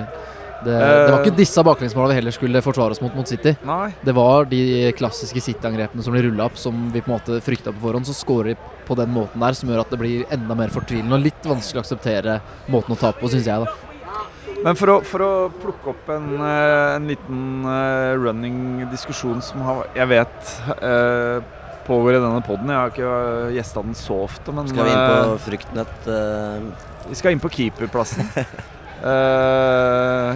det, 0.65 0.75
det 0.79 1.11
var 1.13 1.21
Eh. 1.21 1.27
ikke 1.27 1.37
disse 1.39 1.63
baklengsmåla 1.67 2.09
vi 2.13 2.17
heller 2.21 2.35
skulle 2.35 2.63
forsvare 2.65 2.97
oss 2.97 3.01
mot 3.05 3.15
mot 3.19 3.29
City. 3.29 3.55
Nei. 3.67 3.93
Det 4.05 4.15
var 4.17 4.45
de 4.51 4.93
klassiske 4.99 5.41
City-angrepene 5.45 6.03
som 6.05 6.13
blir 6.17 6.29
rulla 6.31 6.47
opp, 6.51 6.57
som 6.61 6.91
vi 6.95 7.01
på 7.03 7.11
en 7.13 7.17
måte 7.19 7.39
frykta 7.45 7.73
på 7.73 7.83
forhånd. 7.85 8.07
Så 8.09 8.15
scorer 8.17 8.53
de 8.53 8.57
på 8.89 8.97
den 8.99 9.13
måten 9.15 9.41
der, 9.43 9.53
som 9.59 9.69
gjør 9.71 9.81
at 9.85 9.91
det 9.95 10.01
blir 10.03 10.27
enda 10.33 10.55
mer 10.59 10.69
fortvilende 10.75 11.15
og 11.19 11.25
litt 11.25 11.49
vanskelig 11.49 11.81
å 11.83 11.85
akseptere 11.87 12.41
måten 12.73 12.97
å 12.97 13.01
tape 13.01 13.21
på, 13.23 13.31
syns 13.33 13.47
jeg. 13.47 13.65
da 13.65 14.61
Men 14.65 14.77
for 14.79 14.93
å, 14.93 14.99
for 15.03 15.25
å 15.27 15.33
plukke 15.63 15.91
opp 15.91 16.11
en, 16.15 16.29
eh, 16.39 16.97
en 16.97 17.09
liten 17.11 17.65
eh, 17.67 18.13
running 18.21 18.87
diskusjon 18.93 19.41
som 19.43 19.65
har, 19.67 19.87
jeg 19.97 20.07
vet 20.13 20.53
eh, 20.79 21.43
pågår 21.87 22.15
i 22.15 22.21
denne 22.23 22.43
poden. 22.47 22.71
Jeg 22.71 22.79
har 22.79 22.93
ikke 22.93 23.09
uh, 23.11 23.49
gjesta 23.57 23.83
den 23.83 23.97
så 23.99 24.21
ofte, 24.23 24.53
men 24.55 24.69
Skal 24.71 24.87
vi 24.87 24.93
inn 24.93 25.01
på 25.03 25.39
Fryktnett? 25.49 26.07
eh, 26.07 27.09
Vi 27.09 27.19
skal 27.19 27.35
inn 27.35 27.43
på 27.43 27.51
keeperplassen. 27.51 28.29
Eh, 29.03 30.35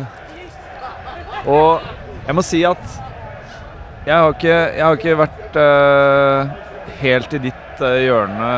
og 1.46 1.85
jeg 2.26 2.35
må 2.35 2.42
si 2.42 2.62
at 2.66 2.82
jeg 4.06 4.14
har 4.14 4.32
ikke, 4.35 4.54
jeg 4.54 4.82
har 4.82 4.96
ikke 4.99 5.18
vært 5.18 5.56
uh, 5.58 6.50
helt 7.00 7.32
i 7.35 7.40
ditt 7.42 7.80
uh, 7.82 7.96
hjørne 7.99 8.50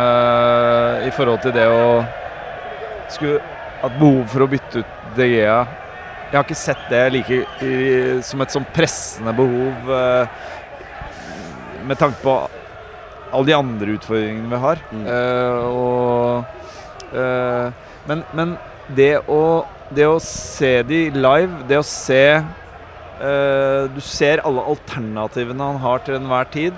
i 1.09 1.13
forhold 1.17 1.41
til 1.45 1.55
det 1.57 1.65
å 1.73 1.85
skulle 3.09 3.41
At 3.79 3.95
behov 3.97 4.25
for 4.29 4.45
å 4.45 4.49
bytte 4.51 4.83
ut 4.83 4.95
De 5.17 5.25
Gea. 5.31 5.59
Jeg 6.29 6.35
har 6.35 6.45
ikke 6.45 6.59
sett 6.59 6.81
det 6.91 7.03
like 7.15 7.37
i, 7.63 7.75
som 8.27 8.43
et 8.43 8.53
sånn 8.53 8.67
pressende 8.75 9.31
behov 9.39 9.93
eh, 9.95 10.27
med 11.87 12.01
tanke 12.01 12.19
på 12.25 12.35
alle 13.31 13.47
de 13.47 13.55
andre 13.55 13.95
utfordringene 13.95 14.51
vi 14.51 14.61
har. 14.65 14.83
Mm. 14.91 15.07
Og 15.71 17.15
men, 18.11 18.25
men 18.35 18.57
det 18.99 19.13
å 19.31 19.63
Det 19.95 20.05
å 20.07 20.19
se 20.21 20.83
de 20.85 20.99
live, 21.11 21.63
det 21.69 21.79
å 21.81 21.85
se 21.87 22.21
uh, 22.39 23.87
Du 23.95 24.01
ser 24.05 24.43
alle 24.45 24.61
alternativene 24.69 25.71
han 25.73 25.79
har 25.83 25.99
til 26.05 26.19
enhver 26.19 26.51
tid. 26.53 26.75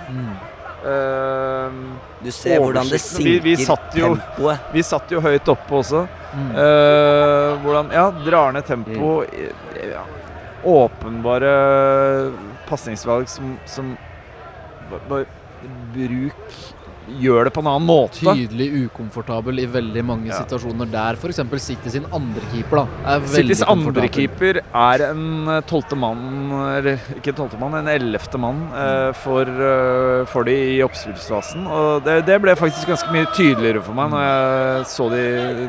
Eh, 0.81 1.71
Du 2.25 2.31
ser 2.33 2.57
hvordan 2.61 2.89
det 2.89 3.01
sinker 3.01 3.25
Vi- 3.25 3.39
vi 3.41 3.57
sinker 3.57 3.67
satt 3.77 3.95
jo- 3.99 4.15
tempoet. 4.17 4.59
vi 4.73 4.83
satt 4.83 5.11
jo 5.13 5.21
høyt 5.21 5.49
oppe 5.53 5.71
også. 5.77 6.07
Mm. 6.33 6.51
Uh, 6.55 7.59
hvordan 7.65 7.91
Ja, 7.93 8.11
drar 8.25 8.53
ned 8.53 8.65
tempo. 8.65 9.25
Mm. 9.25 9.53
Ja, 9.91 10.05
åpenbare 10.65 12.33
pasningsvalg 12.69 13.29
som, 13.29 13.59
som 13.67 13.97
bare, 14.91 15.01
bare 15.09 15.27
Bruk 15.93 16.49
Gjør 17.21 17.45
det 17.49 17.53
på 17.57 17.61
en 17.65 17.69
annen 17.73 17.87
måte. 17.89 18.21
Tydelig 18.23 18.69
ukomfortabel 18.87 19.59
i 19.63 19.67
veldig 19.67 20.05
mange 20.07 20.29
Ja. 20.31 20.39
situasjoner 20.45 20.87
der 20.91 21.19
f.eks. 21.19 21.41
City 21.65 21.91
sin 21.91 22.07
andre 22.13 22.41
keeper 22.53 22.83
da 22.83 22.87
er 23.15 23.21
veldig 23.25 23.57
Citys 23.57 23.63
andre 23.67 24.09
keeper 24.09 24.61
er 24.63 25.05
en 25.11 25.49
eh, 25.49 25.61
tolvte 25.67 25.97
mann, 25.99 26.51
eller 26.79 26.99
ikke 27.19 27.35
tolvte 27.37 27.59
mann, 27.61 27.75
en 27.81 27.89
ellevte 27.91 28.39
mann 28.39 28.63
eh, 28.73 29.13
for, 29.13 29.43
eh, 29.45 30.25
for 30.31 30.45
de 30.45 30.55
i 30.77 30.83
oppspillsfasen. 30.87 31.67
Og 31.67 32.05
det, 32.07 32.21
det 32.27 32.41
ble 32.43 32.55
faktisk 32.57 32.87
ganske 32.93 33.11
mye 33.13 33.27
tydeligere 33.35 33.83
for 33.83 33.95
meg 33.99 34.11
når 34.15 34.27
jeg 34.27 34.87
så 34.95 35.09
de 35.13 35.25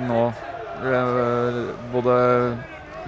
nå, 0.07 0.24
eh, 0.86 1.62
både 1.93 2.17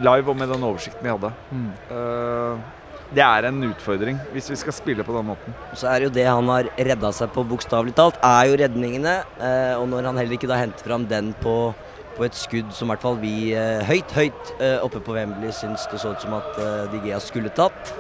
live 0.04 0.30
og 0.34 0.38
med 0.40 0.50
den 0.50 0.64
oversikten 0.66 1.04
vi 1.06 1.12
hadde. 1.14 1.30
Mm. 1.54 1.68
Eh, 1.94 2.72
det 3.14 3.24
er 3.24 3.48
en 3.50 3.64
utfordring 3.70 4.20
hvis 4.34 4.50
vi 4.52 4.58
skal 4.60 4.76
spille 4.76 5.06
på 5.06 5.16
den 5.16 5.28
måten. 5.32 5.56
Så 5.78 5.90
er 5.92 6.02
det 6.02 6.10
jo 6.10 6.14
det 6.18 6.28
han 6.28 6.50
har 6.52 6.70
redda 6.90 7.12
seg 7.16 7.34
på, 7.36 7.46
bokstavelig 7.48 7.96
talt, 7.98 8.20
er 8.26 8.50
jo 8.50 8.60
redningene. 8.64 9.16
Eh, 9.40 9.74
og 9.78 9.88
når 9.92 10.10
han 10.10 10.22
heller 10.22 10.38
ikke 10.38 10.50
da 10.50 10.60
henter 10.62 10.88
fram 10.88 11.06
den 11.10 11.34
på, 11.44 11.74
på 12.18 12.26
et 12.28 12.38
skudd 12.38 12.74
som 12.76 12.90
i 12.90 12.94
hvert 12.94 13.06
fall 13.06 13.20
vi 13.22 13.36
eh, 13.58 13.84
høyt, 13.88 14.16
høyt 14.18 14.56
eh, 14.60 14.80
oppe 14.86 15.02
på 15.04 15.18
Wembley 15.18 15.54
syns 15.56 15.86
det 15.92 16.02
så 16.02 16.16
ut 16.16 16.26
som 16.26 16.38
at 16.40 16.58
eh, 16.58 16.82
De 16.94 17.04
Gea 17.06 17.22
skulle 17.24 17.54
tatt. 17.54 17.94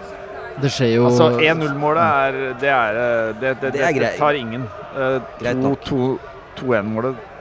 Det 0.62 0.70
skjer 0.70 0.91
jo 1.00 1.05
Altså 1.10 1.32
1-0-målet 1.41 2.03
er 2.03 2.36
Det 2.62 2.70
er 2.70 2.98
Det, 3.41 3.55
det, 3.62 3.72
Det 3.74 3.93
det, 3.98 4.12
tar 4.20 4.38
ingen. 4.38 4.67
Eh, 4.93 5.15
Greit 5.41 5.63
2-1-målet 5.89 7.33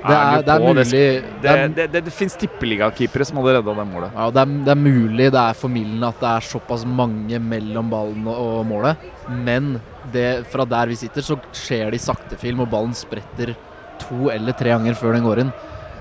Det 0.00 0.16
er, 0.16 0.42
det 0.46 0.52
er 0.54 0.64
mulig 0.64 0.84
Det, 0.88 1.00
det 1.42 1.54
det, 1.76 1.86
det, 1.92 2.02
det, 2.06 2.12
fins 2.14 2.36
tippeligakeepere 2.40 3.26
som 3.28 3.40
hadde 3.40 3.58
redda 3.58 3.74
det 3.76 3.86
målet. 3.90 4.14
ja, 4.16 4.28
det, 4.32 4.44
er, 4.44 4.54
det 4.66 4.74
er 4.74 4.80
mulig 4.80 5.26
det 5.34 5.42
er 5.42 5.58
formildende 5.58 6.12
at 6.12 6.22
det 6.22 6.30
er 6.30 6.46
såpass 6.50 6.86
mange 6.88 7.40
mellom 7.52 7.90
ballen 7.92 8.28
og, 8.30 8.38
og 8.40 8.68
målet, 8.70 9.10
men 9.28 9.74
det, 10.12 10.46
fra 10.50 10.64
der 10.68 10.90
vi 10.90 10.96
sitter, 10.98 11.24
så 11.24 11.36
skjer 11.52 11.90
det 11.90 12.00
i 12.00 12.06
saktefilm, 12.06 12.64
og 12.64 12.72
ballen 12.72 12.96
spretter 12.96 13.52
to 14.00 14.30
eller 14.32 14.56
tre 14.56 14.72
ganger 14.72 14.96
før 14.98 15.16
den 15.16 15.26
går 15.26 15.44
inn. 15.44 15.52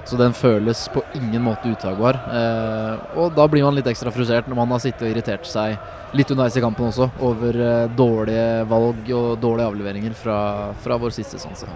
Så 0.09 0.17
den 0.17 0.33
føles 0.33 0.87
på 0.89 1.03
ingen 1.13 1.43
måte 1.45 1.69
utagbar. 1.69 2.17
Eh, 2.33 3.17
og 3.21 3.35
da 3.37 3.45
blir 3.51 3.67
man 3.67 3.75
litt 3.77 3.89
ekstra 3.91 4.09
frustrert 4.13 4.47
når 4.49 4.57
man 4.57 4.73
har 4.73 4.81
sittet 4.81 5.05
og 5.05 5.11
irritert 5.11 5.45
seg 5.45 5.77
litt 6.17 6.31
underveis 6.33 6.57
i 6.57 6.63
kampen 6.63 6.89
også, 6.89 7.11
over 7.21 7.59
eh, 7.61 7.85
dårlige 7.93 8.47
valg 8.71 9.11
og 9.13 9.31
dårlige 9.43 9.69
avleveringer 9.69 10.17
fra, 10.17 10.39
fra 10.81 10.97
vår 10.97 11.13
siste 11.19 11.41
sanse. 11.41 11.69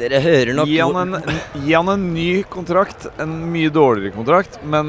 Dere 0.00 0.20
hører 0.24 0.54
nok 0.56 0.70
Gi 0.70 0.78
han, 0.80 0.96
en, 0.96 1.40
gi 1.60 1.74
han 1.76 1.92
en 1.92 2.04
ny 2.14 2.42
kontrakt, 2.48 3.04
en 3.20 3.34
mye 3.52 3.68
dårligere 3.72 4.14
kontrakt, 4.16 4.56
men 4.64 4.88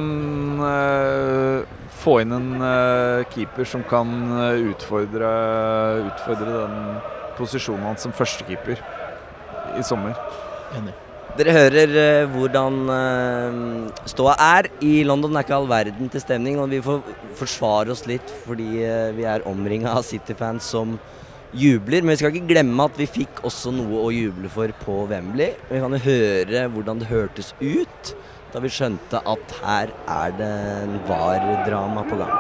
uh, 0.63 1.67
få 2.01 2.21
inn 2.23 2.31
en 2.37 2.49
uh, 2.63 3.27
keeper 3.33 3.67
som 3.67 3.83
kan 3.87 4.09
eh, 4.39 4.71
utfordre, 4.71 5.29
utfordre 6.07 6.55
den 6.55 6.77
posisjonen 7.37 7.89
hans 7.91 8.07
som 8.07 8.15
førstekeeper 8.15 8.79
i 9.77 9.83
sommer. 9.85 10.15
Enig. 10.79 10.95
Dere 11.37 11.53
hører 11.55 11.93
uh, 11.95 12.31
hvordan 12.33 12.79
uh, 12.87 14.01
ståa 14.09 14.37
er. 14.47 14.71
I 14.83 15.01
London 15.07 15.35
er 15.35 15.45
ikke 15.45 15.59
all 15.59 15.69
verden 15.69 16.11
til 16.11 16.23
stemning, 16.23 16.59
og 16.59 16.71
vi 16.71 16.81
får 16.83 17.03
forsvare 17.39 17.93
oss 17.93 18.07
litt 18.09 18.31
fordi 18.45 18.71
uh, 18.87 19.11
vi 19.15 19.27
er 19.27 19.45
omringa 19.49 19.93
av 19.93 20.07
City-fans 20.07 20.71
som 20.73 20.97
jubler. 21.53 22.01
Men 22.01 22.13
vi 22.13 22.19
skal 22.21 22.33
ikke 22.35 22.53
glemme 22.53 22.87
at 22.87 22.97
vi 22.99 23.09
fikk 23.09 23.43
også 23.47 23.73
noe 23.75 24.05
å 24.05 24.11
juble 24.15 24.51
for 24.51 24.73
på 24.83 24.97
Wembley. 25.11 25.55
Vi 25.69 25.81
kan 25.83 25.97
jo 25.97 26.03
høre 26.05 26.65
hvordan 26.73 27.01
det 27.01 27.11
hørtes 27.11 27.53
ut 27.61 28.15
da 28.51 28.59
vi 28.59 28.71
skjønte 28.71 29.21
at 29.31 29.53
her 29.61 29.91
er 30.11 30.33
det 30.35 30.49
en 30.83 30.97
VAR-drama 31.07 32.03
på 32.09 32.17
gang. 32.19 32.33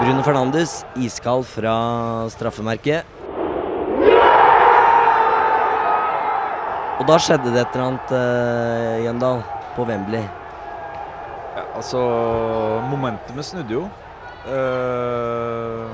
Bruno 0.00 0.24
Fernandes, 0.26 0.80
iskald 0.98 1.46
fra 1.46 1.74
straffemerket. 2.34 3.06
Og 6.98 7.06
da 7.06 7.18
skjedde 7.22 7.52
det 7.54 7.62
et 7.62 7.76
eller 7.76 7.84
annet, 7.84 8.14
uh, 8.14 9.04
Gjendal, 9.04 9.44
på 9.76 9.86
Wembley. 9.86 10.26
Ja, 11.54 11.64
altså 11.78 12.02
Momentumet 12.90 13.46
snudde 13.46 13.78
jo. 13.78 13.84
Uh, 14.44 15.88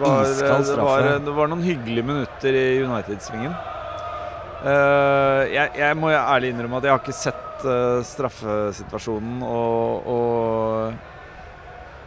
var, 0.00 0.24
det, 0.28 0.76
var, 0.76 1.06
det 1.24 1.32
var 1.38 1.46
noen 1.48 1.62
hyggelige 1.64 2.04
minutter 2.04 2.52
i 2.58 2.64
United-svingen. 2.84 3.54
Uh, 4.66 5.42
jeg, 5.52 5.70
jeg 5.78 5.96
må 6.00 6.10
ærlig 6.12 6.50
innrømme 6.52 6.76
at 6.80 6.84
jeg 6.88 6.92
har 6.92 7.00
ikke 7.04 7.14
sett 7.16 7.64
uh, 7.64 8.00
straffesituasjonen, 8.04 9.42
og, 9.46 10.08
og 10.10 10.92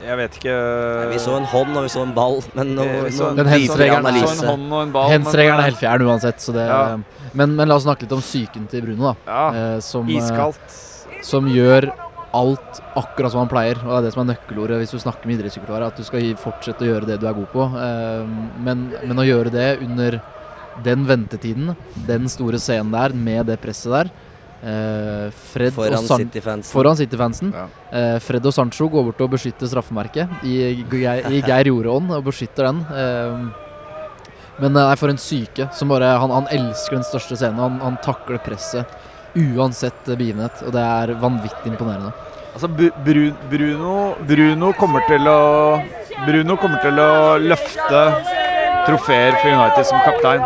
jeg 0.06 0.16
vet 0.20 0.34
ikke 0.40 0.56
Nei, 0.56 1.08
vi 1.14 1.20
så 1.24 1.34
en 1.40 1.48
hånd 1.52 1.72
og 1.76 1.84
vi 1.88 1.92
så 1.92 2.02
en 2.06 2.14
ball, 2.16 2.38
men 2.56 2.68
nå, 2.78 2.84
Eh, 2.88 3.02
vi 3.08 3.12
så 3.18 3.26
en- 3.34 3.50
hensregelen- 3.52 4.06
er 5.60 5.66
helt 5.70 5.82
fjern 5.82 6.02
uansett, 6.08 6.40
så 6.40 6.52
det 6.56 6.66
Ja. 6.70 6.82
men, 7.34 7.56
men 7.58 7.68
la 7.68 7.76
oss 7.76 7.84
snakke 7.88 8.02
litt 8.06 8.14
om 8.16 8.22
psyken 8.24 8.64
til 8.72 8.82
Bruno, 8.86 9.04
da. 9.12 9.16
Ja, 9.28 9.46
Eh, 9.76 9.80
som, 9.84 10.08
eh, 10.08 10.52
som 11.22 11.46
gjør 11.52 11.90
alt 12.36 12.82
akkurat 13.00 13.32
som 13.34 13.42
han 13.44 13.52
pleier. 13.52 13.80
Og 13.86 13.90
det 13.92 13.98
er 14.00 14.08
det 14.08 14.14
som 14.16 14.24
er 14.26 14.32
nøkkelordet 14.34 14.80
hvis 14.84 14.94
du 14.96 15.00
snakker 15.02 15.26
med 15.30 15.40
idrettspsykolog, 15.40 15.86
at 15.90 15.98
du 16.00 16.06
skal 16.08 16.28
fortsette 16.40 16.86
å 16.86 16.90
gjøre 16.92 17.10
det 17.10 17.20
du 17.22 17.28
er 17.30 17.38
god 17.38 17.50
på. 17.54 17.68
Eh, 17.80 18.34
Men, 18.66 18.90
men 19.04 19.22
å 19.22 19.26
gjøre 19.28 19.54
det 19.54 19.70
under 19.86 20.20
den 20.84 21.06
ventetiden, 21.10 21.74
den 22.08 22.28
store 22.32 22.60
scenen 22.62 22.92
der, 22.94 23.12
med 23.12 23.50
det 23.52 23.58
presset 23.60 23.92
der 23.92 24.12
eh, 24.64 25.26
Fred 25.52 25.74
Foran 25.76 25.98
og 25.98 26.06
San 26.08 26.22
City-fansen. 26.24 26.72
Foran 26.72 27.00
City-fansen. 27.00 27.52
Ja. 27.56 27.66
Eh, 27.92 28.20
Fred 28.24 28.46
og 28.48 28.54
Sancho 28.56 28.88
går 28.92 29.10
bort 29.10 29.26
og 29.26 29.34
beskytter 29.36 29.68
straffemerket 29.72 30.46
i, 30.48 30.56
i 30.80 31.42
Geir 31.44 31.72
Jorda-ånd 31.72 32.14
og 32.16 32.30
beskytter 32.30 32.70
den. 32.70 32.86
Eh, 32.96 33.66
men 34.60 34.76
nei, 34.76 34.96
for 35.00 35.12
en 35.12 35.20
syke. 35.20 35.70
Som 35.76 35.92
bare, 35.92 36.14
han, 36.20 36.32
han 36.36 36.48
elsker 36.52 36.98
den 37.00 37.06
største 37.08 37.38
scenen. 37.40 37.60
Han, 37.64 37.78
han 37.80 38.00
takler 38.04 38.42
presset 38.44 38.88
uansett 39.36 40.08
eh, 40.08 40.18
begivenhet. 40.18 40.64
Og 40.66 40.74
det 40.76 40.84
er 40.84 41.16
vanvittig 41.22 41.74
imponerende. 41.74 42.12
Altså, 42.54 42.68
Bru 42.68 43.26
Bruno, 43.52 43.96
Bruno 44.28 44.74
kommer 44.78 45.06
til 45.08 45.28
å 45.30 45.40
Bruno 46.26 46.58
kommer 46.60 46.82
til 46.84 47.00
å 47.00 47.12
løfte 47.40 48.02
trofeer 48.88 49.38
for 49.40 49.54
United 49.54 49.88
som 49.88 50.02
kaptein. 50.04 50.44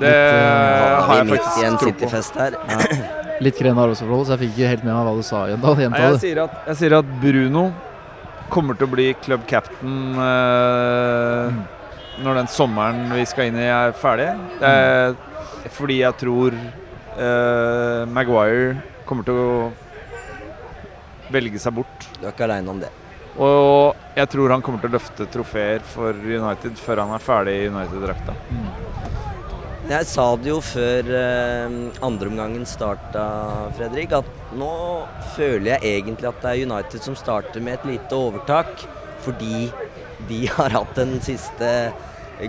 Det 0.00 0.08
Litt, 0.08 0.14
eh, 0.14 1.02
Har 1.04 1.16
jeg 1.18 1.28
faktisk 1.28 1.64
en 1.66 1.76
tro 1.80 1.92
på. 1.92 2.10
Her. 2.38 2.56
Ja. 2.70 2.78
Litt 3.44 3.56
krevende 3.56 3.84
arbeidsforhold, 3.88 4.26
så 4.26 4.34
jeg 4.36 4.42
fikk 4.44 4.56
ikke 4.56 4.70
helt 4.74 4.82
med 4.84 4.94
meg 4.94 5.06
hva 5.06 5.12
du 5.16 5.22
sa 5.24 5.38
da, 5.48 5.74
Nei, 5.80 6.00
jeg, 6.04 6.18
sier 6.20 6.42
at, 6.42 6.56
jeg 6.68 6.76
sier 6.76 6.96
at 6.98 7.12
Bruno 7.22 7.70
kommer 8.52 8.76
til 8.76 8.88
å 8.88 8.92
bli 8.92 9.06
club 9.24 9.46
captain 9.48 10.18
eh, 10.20 11.60
når 12.20 12.40
den 12.42 12.50
sommeren 12.52 13.06
vi 13.14 13.24
skal 13.28 13.48
inn 13.48 13.56
i, 13.60 13.68
er 13.72 13.94
ferdig. 13.96 14.28
Det 14.60 14.72
er 14.76 15.14
fordi 15.74 16.00
jeg 16.02 16.18
tror 16.20 16.56
uh, 16.56 18.02
Maguire 18.10 18.80
kommer 19.08 19.26
til 19.26 19.38
å 19.38 19.52
velge 21.30 21.60
seg 21.62 21.76
bort. 21.78 22.08
Du 22.18 22.26
er 22.26 22.34
ikke 22.34 22.46
aleine 22.48 22.72
om 22.72 22.80
det. 22.82 22.90
Og 23.40 23.96
jeg 24.18 24.28
tror 24.32 24.52
han 24.52 24.62
kommer 24.64 24.82
til 24.82 24.90
å 24.90 24.96
løfte 24.98 25.26
trofeer 25.30 25.84
for 25.86 26.16
United 26.16 26.78
før 26.80 27.04
han 27.04 27.14
er 27.14 27.22
ferdig 27.22 27.56
i 27.60 27.68
United-drakta. 27.70 28.34
Jeg 29.90 30.06
sa 30.06 30.24
det 30.38 30.50
jo 30.52 30.60
før 30.62 31.08
eh, 31.18 31.72
andreomgangen 32.06 32.66
starta, 32.68 33.22
Fredrik, 33.74 34.12
at 34.14 34.52
nå 34.54 34.70
føler 35.34 35.72
jeg 35.72 35.96
egentlig 35.96 36.28
at 36.30 36.44
det 36.44 36.52
er 36.52 36.68
United 36.68 37.02
som 37.02 37.16
starter 37.18 37.64
med 37.64 37.78
et 37.78 37.88
lite 37.94 38.18
overtak. 38.18 38.84
Fordi 39.24 39.66
de 40.28 40.44
har 40.52 40.72
hatt 40.76 40.94
den 40.98 41.18
siste 41.24 41.70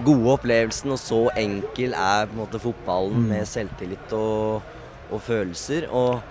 gode 0.05 0.35
opplevelsen, 0.37 0.91
og 0.95 0.99
så 1.01 1.21
enkel 1.37 1.93
er 1.93 2.27
på 2.29 2.35
en 2.37 2.43
måte 2.45 2.61
fotballen 2.63 3.25
med 3.29 3.47
selvtillit 3.49 4.13
og, 4.17 4.61
og 5.11 5.21
følelser. 5.25 5.89
Og 5.91 6.21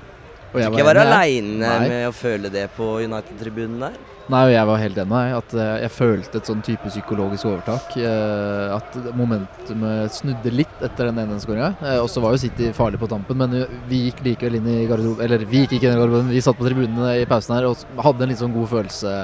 Og 0.53 0.59
ikke 0.67 0.83
være 0.87 1.03
aleine 1.07 1.75
med 1.87 2.09
å 2.09 2.15
føle 2.17 2.49
det 2.51 2.69
på 2.75 2.97
United-tribunen 3.05 3.79
der. 3.85 3.99
Nei, 4.31 4.41
og 4.47 4.53
jeg 4.53 4.67
var 4.67 4.79
helt 4.79 4.99
enig. 5.03 5.21
At 5.35 5.53
eh, 5.59 5.71
jeg 5.85 5.91
følte 5.91 6.39
et 6.39 6.47
sånn 6.47 6.61
type 6.63 6.87
psykologisk 6.91 7.47
overtak. 7.51 7.97
eh, 7.99 8.75
At 8.77 8.95
momentumet 9.19 10.13
snudde 10.15 10.53
litt 10.55 10.83
etter 10.87 11.09
den 11.11 11.19
ene 11.19 11.39
skåringa. 11.43 11.73
Og 12.03 12.07
så 12.11 12.23
var 12.23 12.35
jo 12.37 12.43
City 12.45 12.71
farlig 12.77 13.01
på 13.03 13.09
tampen, 13.11 13.39
men 13.43 13.57
eh, 13.59 13.73
vi 13.91 14.05
gikk 14.09 14.23
likevel 14.27 14.59
inn 14.61 14.69
i 14.71 14.77
garderoben 14.91 15.25
Eller 15.27 15.43
vi 15.51 15.65
gikk 15.65 15.75
ikke 15.79 15.89
inn 15.91 15.97
i 15.97 16.01
garderoben, 16.03 16.31
vi 16.31 16.43
satt 16.47 16.59
på 16.61 16.67
tribunene 16.69 17.17
i 17.23 17.27
pausen 17.31 17.57
her 17.57 17.67
og 17.71 17.83
hadde 18.07 18.23
en 18.27 18.31
litt 18.35 18.43
sånn 18.43 18.55
god 18.55 18.71
følelse. 18.75 19.15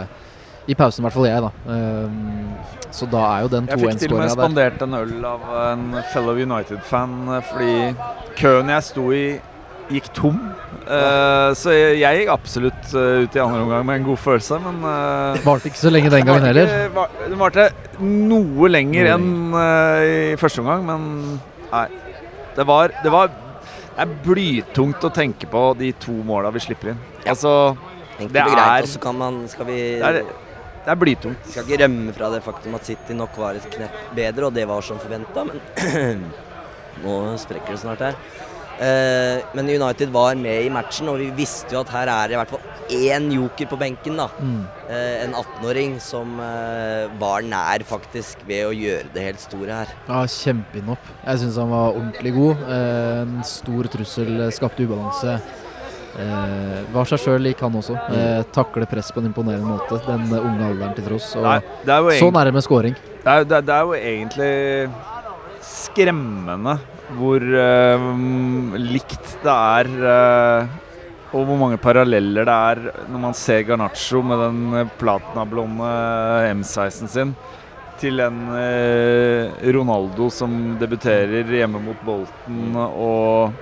I 0.68 0.74
pausen, 0.74 1.02
i 1.02 1.07
hvert 1.07 1.14
fall 1.14 1.26
jeg, 1.29 1.42
da. 1.44 1.50
Um, 1.70 2.55
Så 2.96 3.07
da 3.11 3.20
er 3.37 3.42
jo 3.44 3.48
den 3.52 3.66
Jeg 3.70 3.79
fikk 3.79 3.98
til 4.00 4.12
og 4.14 4.18
med 4.18 4.31
2-1-skåringa 4.31 4.31
der. 4.31 4.40
spandert 4.40 4.83
en 4.87 4.94
øl 4.94 5.24
av 5.29 5.42
en 5.72 5.85
fellow 6.12 6.38
United-fan 6.42 7.12
eh, 7.37 7.42
fordi 7.50 7.74
køen 8.40 8.68
jeg 8.72 8.83
sto 8.87 9.05
i, 9.12 9.24
gikk 9.90 10.09
tom. 10.16 10.38
Uh, 10.87 11.50
så 11.55 11.70
jeg, 11.74 11.98
jeg 12.00 12.18
gikk 12.20 12.31
absolutt 12.35 12.94
eh, 12.94 13.24
ut 13.26 13.37
i 13.37 13.42
andre 13.42 13.61
omgang 13.62 13.85
med 13.87 14.00
en 14.00 14.07
god 14.09 14.18
følelse, 14.22 14.59
men 14.64 14.81
uh, 14.87 15.38
Varte 15.46 15.70
ikke 15.70 15.83
så 15.83 15.92
lenge 15.92 16.11
den 16.14 16.26
gangen 16.26 16.46
heller. 16.48 16.72
Det 17.29 17.38
varte 17.38 17.68
noe 18.02 18.70
lenger 18.70 19.12
enn 19.14 19.29
uh, 19.55 20.02
i 20.33 20.38
første 20.40 20.62
omgang, 20.64 20.83
men 20.88 21.07
nei. 21.70 21.87
Det 22.57 22.64
var, 22.66 22.90
det 23.05 23.12
var 23.12 23.29
Det 23.31 24.02
er 24.07 24.16
blytungt 24.24 25.05
å 25.05 25.12
tenke 25.12 25.46
på 25.52 25.62
de 25.79 25.92
to 26.00 26.14
måla 26.26 26.50
vi 26.55 26.61
slipper 26.64 26.94
inn. 26.94 26.98
Altså, 27.26 27.76
Enkelt 28.16 28.33
Det 28.33 28.42
og 28.42 28.50
greit. 28.55 28.66
er- 28.66 28.83
Og 28.83 28.88
så 28.88 29.00
kan 29.00 29.16
man 29.20 29.42
Skal 29.48 29.66
vi 29.68 29.81
det 30.87 30.92
er, 30.94 30.99
blytungt. 31.03 31.49
skal 31.51 31.66
ikke 31.66 31.81
rømme 31.83 32.12
fra 32.14 32.29
det 32.31 32.42
faktum 32.46 32.77
at 32.79 32.87
City 32.87 33.12
nok 33.18 33.35
var 33.42 33.59
et 33.59 33.66
knepp 33.72 34.03
bedre, 34.14 34.46
og 34.46 34.55
det 34.55 34.66
var 34.70 34.85
som 34.87 35.01
forventa, 35.03 35.42
men 35.49 35.59
Nå 37.03 37.14
sprekker 37.42 37.75
det 37.75 37.81
snart 37.83 38.01
her. 38.07 38.14
Eh, 38.77 39.42
men 39.57 39.68
United 39.72 40.11
var 40.12 40.35
med 40.37 40.64
i 40.66 40.70
matchen, 40.72 41.09
og 41.12 41.18
vi 41.20 41.27
visste 41.37 41.72
jo 41.75 41.81
at 41.83 41.90
her 41.92 42.09
er 42.12 42.29
det 42.31 42.37
i 42.37 42.38
hvert 42.40 42.53
fall 42.55 42.96
én 42.96 43.27
joker 43.33 43.68
på 43.70 43.79
benken. 43.81 44.16
da. 44.20 44.27
Mm. 44.40 44.62
Eh, 44.88 45.25
en 45.27 45.35
18-åring 45.37 45.94
som 46.01 46.38
eh, 46.44 47.07
var 47.20 47.44
nær 47.44 47.85
faktisk 47.88 48.44
ved 48.49 48.66
å 48.68 48.72
gjøre 48.77 49.11
det 49.14 49.27
helt 49.31 49.40
store 49.44 49.81
her. 49.83 49.94
Ja, 50.09 50.22
Kjempeinnopp. 50.29 51.12
Jeg 51.25 51.42
syns 51.44 51.61
han 51.61 51.72
var 51.72 51.96
ordentlig 51.99 52.35
god. 52.37 52.64
Eh, 52.68 53.20
En 53.27 53.44
stor 53.49 53.88
trussel, 53.96 54.33
eh, 54.46 54.53
skapte 54.57 54.85
ubalanse. 54.88 55.38
Eh, 56.16 56.79
var 56.94 57.09
seg 57.11 57.20
sjøl 57.20 57.42
lik, 57.44 57.61
han 57.61 57.74
også. 57.76 57.96
Eh, 58.16 58.40
takle 58.55 58.88
press 58.88 59.11
på 59.12 59.20
en 59.20 59.29
imponerende 59.29 59.68
måte, 59.68 59.98
den 60.07 60.24
eh, 60.33 60.40
unge 60.40 60.70
alderen 60.70 60.96
til 60.96 61.11
tross. 61.11 61.29
Og 61.37 61.44
Nei, 61.44 61.59
egentlig, 61.85 62.14
er 62.16 62.22
så 62.22 62.31
nærme 62.33 62.62
scoring. 62.64 62.96
det 63.24 63.35
er, 63.35 63.44
det 63.50 63.61
det 63.68 63.76
er 63.76 63.85
jo 63.85 64.00
egentlig 64.00 64.52
skremmende 65.66 66.79
hvor 67.16 67.42
eh, 67.42 68.09
likt 68.81 69.37
det 69.44 69.52
er 69.52 69.90
eh, 70.14 70.74
og 71.37 71.44
hvor 71.44 71.59
mange 71.61 71.79
paralleller 71.83 72.46
det 72.46 72.57
er 72.70 72.81
når 73.11 73.22
man 73.29 73.37
ser 73.37 73.64
Garnaccio 73.68 74.22
med 74.24 74.40
den 74.40 74.61
eh, 74.81 74.90
platinablonde 74.98 75.90
M16 76.55 77.11
sin, 77.12 77.35
til 78.00 78.20
en 78.24 78.40
eh, 78.57 79.55
Ronaldo 79.76 80.29
som 80.33 80.76
debuterer 80.81 81.48
hjemme 81.59 81.81
mot 81.83 82.02
Bolten 82.07 82.76
og, 82.76 83.55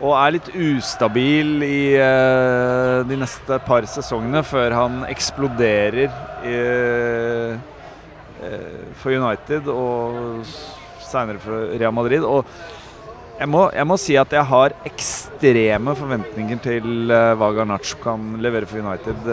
og 0.00 0.14
er 0.16 0.34
litt 0.36 0.48
ustabil 0.56 1.60
i 1.66 1.80
uh, 2.00 3.04
de 3.04 3.18
neste 3.20 3.58
par 3.66 3.84
sesongene 3.88 4.40
før 4.46 4.72
han 4.76 5.02
eksploderer 5.10 6.08
i, 6.48 6.56
uh, 7.52 7.58
for 9.02 9.12
United 9.12 9.68
og 9.68 10.40
seinere 11.04 11.42
for 11.42 11.74
Real 11.74 11.92
Madrid. 11.92 12.24
Og 12.24 12.48
jeg 13.40 13.48
må, 13.48 13.66
jeg 13.76 13.88
må 13.88 13.96
si 14.00 14.16
at 14.20 14.32
jeg 14.36 14.48
har 14.48 14.76
ekstreme 14.88 15.96
forventninger 15.96 16.64
til 16.64 17.12
uh, 17.12 17.36
hva 17.36 17.52
Garnaccio 17.60 18.00
kan 18.00 18.34
levere 18.40 18.68
for 18.68 18.80
United 18.80 19.30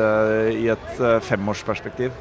i 0.52 0.68
et 0.74 1.04
femårsperspektiv. 1.30 2.12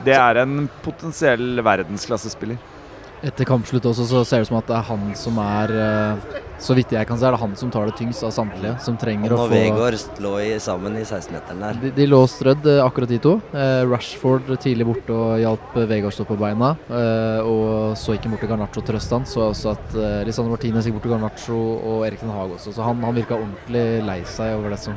Det 0.00 0.16
er 0.16 0.40
en 0.40 0.64
potensiell 0.80 1.60
verdensklassespiller. 1.60 2.79
Etter 3.20 3.44
kampslutt 3.44 3.84
også 3.84 4.06
så 4.08 4.22
ser 4.24 4.40
det 4.40 4.46
ut 4.46 4.48
som 4.48 4.56
at 4.62 4.68
det 4.70 4.76
er 4.78 4.86
han 4.88 5.02
som 5.18 5.36
er 5.42 5.72
eh, 5.76 6.36
Så 6.60 6.72
vidt 6.76 6.92
jeg 6.92 7.08
kan 7.08 7.18
se, 7.20 7.26
er 7.28 7.34
det 7.34 7.40
han 7.42 7.52
som 7.56 7.70
tar 7.72 7.88
det 7.88 7.94
tyngst 7.98 8.24
av 8.24 8.32
samtlige. 8.32 8.74
Som 8.84 8.96
trenger 9.00 9.32
Og 9.32 9.42
å 9.42 9.46
få 9.48 9.52
Vegård 9.52 9.96
lå 10.24 10.32
i, 10.44 10.50
sammen 10.60 10.96
i 10.96 11.04
16-meteren 11.04 11.60
der. 11.64 11.78
de, 11.82 11.90
de 11.96 12.06
lå 12.08 12.20
strødd, 12.28 12.68
eh, 12.68 12.80
akkurat 12.84 13.12
de 13.12 13.18
to. 13.20 13.34
Eh, 13.52 13.80
Rashford 13.88 14.48
tidlig 14.60 14.86
borte 14.88 15.16
og 15.16 15.40
hjalp 15.40 15.76
Vegard 15.88 16.16
stå 16.16 16.26
på 16.28 16.36
beina. 16.40 16.74
Eh, 16.88 17.48
og 17.48 17.96
så 18.00 18.16
gikk 18.16 18.28
han 18.28 18.36
bort 18.36 18.44
til 18.44 18.52
Garnaccio 18.52 18.84
han. 19.16 19.28
Så 19.28 19.44
også 19.50 19.74
at 19.74 19.96
eh, 19.96 20.20
Lisandro 20.28 20.56
Martinez 20.56 20.88
gikk 20.88 20.96
bort 20.96 21.08
til 21.08 21.16
Garnaccio 21.16 21.60
og 21.92 22.06
Erik 22.08 22.24
Den 22.24 22.32
Haag 22.36 22.56
også. 22.56 22.72
Så 22.76 22.84
han, 22.84 23.04
han 23.04 23.16
virka 23.16 23.36
ordentlig 23.40 23.84
lei 24.08 24.20
seg 24.28 24.56
over 24.60 24.76
det 24.76 24.80
som, 24.84 24.96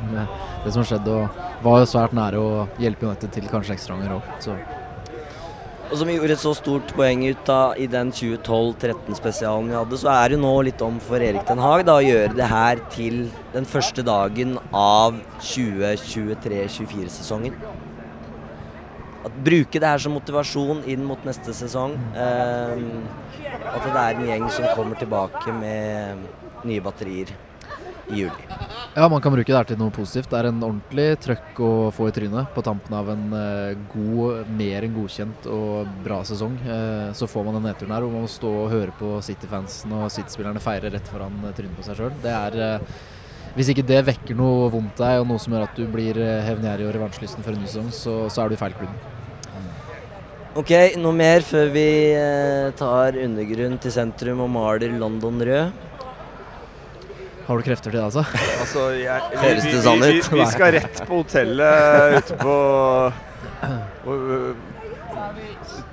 det 0.64 0.72
som 0.76 0.84
skjedde. 0.84 1.20
Og 1.20 1.64
var 1.64 1.84
jo 1.84 1.92
svært 1.92 2.16
nære 2.16 2.40
å 2.40 2.64
hjelpe 2.80 3.08
United 3.08 3.36
til 3.36 3.52
kanskje 3.52 3.76
ekstraomganger 3.76 4.18
òg. 4.20 4.83
Og 5.90 5.98
som 6.00 6.08
vi 6.08 6.14
gjorde 6.16 6.32
et 6.34 6.40
så 6.40 6.54
stort 6.56 6.92
poeng 6.96 7.20
ut 7.28 7.48
av 7.52 7.76
i 7.78 7.86
den 7.90 8.12
2012-13-spesialen 8.14 9.68
vi 9.68 9.74
hadde, 9.76 9.98
så 10.00 10.08
er 10.14 10.28
det 10.30 10.36
jo 10.38 10.42
nå 10.42 10.62
litt 10.66 10.82
om 10.84 11.00
for 11.02 11.18
Erik 11.22 11.46
Den 11.48 11.62
Haag 11.62 11.80
da, 11.86 11.94
å 12.00 12.06
gjøre 12.06 12.34
det 12.38 12.48
her 12.50 12.76
til 12.94 13.16
den 13.52 13.66
første 13.68 14.02
dagen 14.06 14.58
av 14.72 15.14
2023-2024-sesongen. 15.44 17.54
At 19.24 19.32
Bruke 19.44 19.80
det 19.80 19.88
her 19.88 19.98
som 20.02 20.12
motivasjon 20.16 20.82
inn 20.90 21.04
mot 21.08 21.24
neste 21.28 21.52
sesong. 21.56 21.92
Eh, 22.16 22.78
at 23.74 23.82
det 23.84 24.00
er 24.00 24.14
en 24.14 24.28
gjeng 24.28 24.46
som 24.52 24.64
kommer 24.76 24.96
tilbake 25.00 25.52
med 25.56 26.16
nye 26.64 26.82
batterier 26.84 27.28
i 28.12 28.24
juli. 28.24 28.48
Ja, 28.94 29.08
man 29.08 29.20
kan 29.20 29.32
bruke 29.34 29.48
det 29.48 29.56
her 29.56 29.66
til 29.66 29.78
noe 29.80 29.90
positivt. 29.90 30.28
Det 30.30 30.38
er 30.38 30.48
en 30.52 30.60
ordentlig 30.62 31.06
trøkk 31.24 31.60
å 31.66 31.70
få 31.94 32.06
i 32.06 32.12
trynet 32.14 32.52
på 32.54 32.62
tampen 32.62 32.94
av 32.94 33.08
en 33.10 33.24
eh, 33.34 33.78
god, 33.90 34.50
mer 34.54 34.86
enn 34.86 34.94
godkjent 34.94 35.48
og 35.50 35.88
bra 36.04 36.20
sesong. 36.28 36.54
Eh, 36.62 37.08
så 37.18 37.26
får 37.30 37.48
man 37.48 37.58
den 37.58 37.66
nedturen 37.66 37.94
her 37.96 38.04
hvor 38.04 38.14
man 38.14 38.22
må 38.26 38.30
stå 38.30 38.52
og 38.60 38.70
høre 38.70 38.94
på 39.00 39.16
City-fansen 39.26 39.96
og 39.98 40.06
City-spillerne 40.14 40.62
feire 40.62 40.92
rett 40.94 41.10
foran 41.10 41.40
eh, 41.42 41.56
trynet 41.56 41.74
på 41.74 41.86
seg 41.88 41.98
sjøl. 41.98 42.14
Det 42.22 42.34
er 42.34 42.84
Hvis 43.54 43.70
ikke 43.70 43.86
det 43.86 44.00
vekker 44.06 44.38
noe 44.38 44.68
vondt 44.70 44.98
deg, 44.98 45.20
og 45.22 45.26
noe 45.30 45.42
som 45.42 45.54
gjør 45.54 45.66
at 45.66 45.76
du 45.78 45.84
blir 45.90 46.18
hevngjerrig 46.18 46.86
og 46.88 46.94
revansjelysten 46.96 47.42
for 47.42 47.54
en 47.54 47.62
ny 47.62 47.68
sesong, 47.70 47.90
så, 47.94 48.14
så 48.30 48.42
er 48.42 48.50
du 48.50 48.56
i 48.56 48.60
feil 48.62 48.74
klubb. 48.78 48.94
Ok, 50.58 50.70
noe 51.02 51.14
mer 51.18 51.42
før 51.42 51.70
vi 51.74 51.88
tar 52.78 53.18
undergrunn 53.18 53.74
til 53.82 53.94
sentrum 53.94 54.42
og 54.42 54.50
maler 54.54 54.94
London 54.98 55.42
rød? 55.50 55.93
Har 57.44 57.60
du 57.60 57.62
krefter 57.66 57.90
til 57.90 57.98
det, 57.98 58.04
altså? 58.04 58.24
Altså, 58.60 58.84
jeg, 58.96 59.20
vi, 59.30 59.40
Høres 59.42 59.64
vi, 59.66 59.72
det 59.74 59.82
sånn 59.84 60.00
vi, 60.00 60.12
ut? 60.16 60.28
vi, 60.32 60.38
vi 60.40 60.46
skal 60.48 60.72
rett 60.78 61.02
på 61.04 61.18
hotellet 61.20 62.16
ute 62.18 62.38
på 62.40 62.54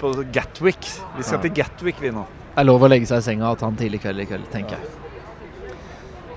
på 0.02 0.12
Gatwick. 0.34 0.88
Vi 1.18 1.24
skal 1.24 1.44
til 1.44 1.54
Gatwick, 1.60 2.00
vi 2.02 2.12
nå. 2.16 2.24
Det 2.52 2.64
er 2.64 2.68
lov 2.68 2.84
å 2.84 2.90
legge 2.92 3.08
seg 3.10 3.22
i 3.22 3.26
senga 3.28 3.52
og 3.54 3.60
ta 3.62 3.70
en 3.70 3.78
tidlig 3.80 4.02
kveld 4.04 4.24
i 4.24 4.28
kveld, 4.32 4.48
tenker 4.52 4.80
jeg. 4.80 5.11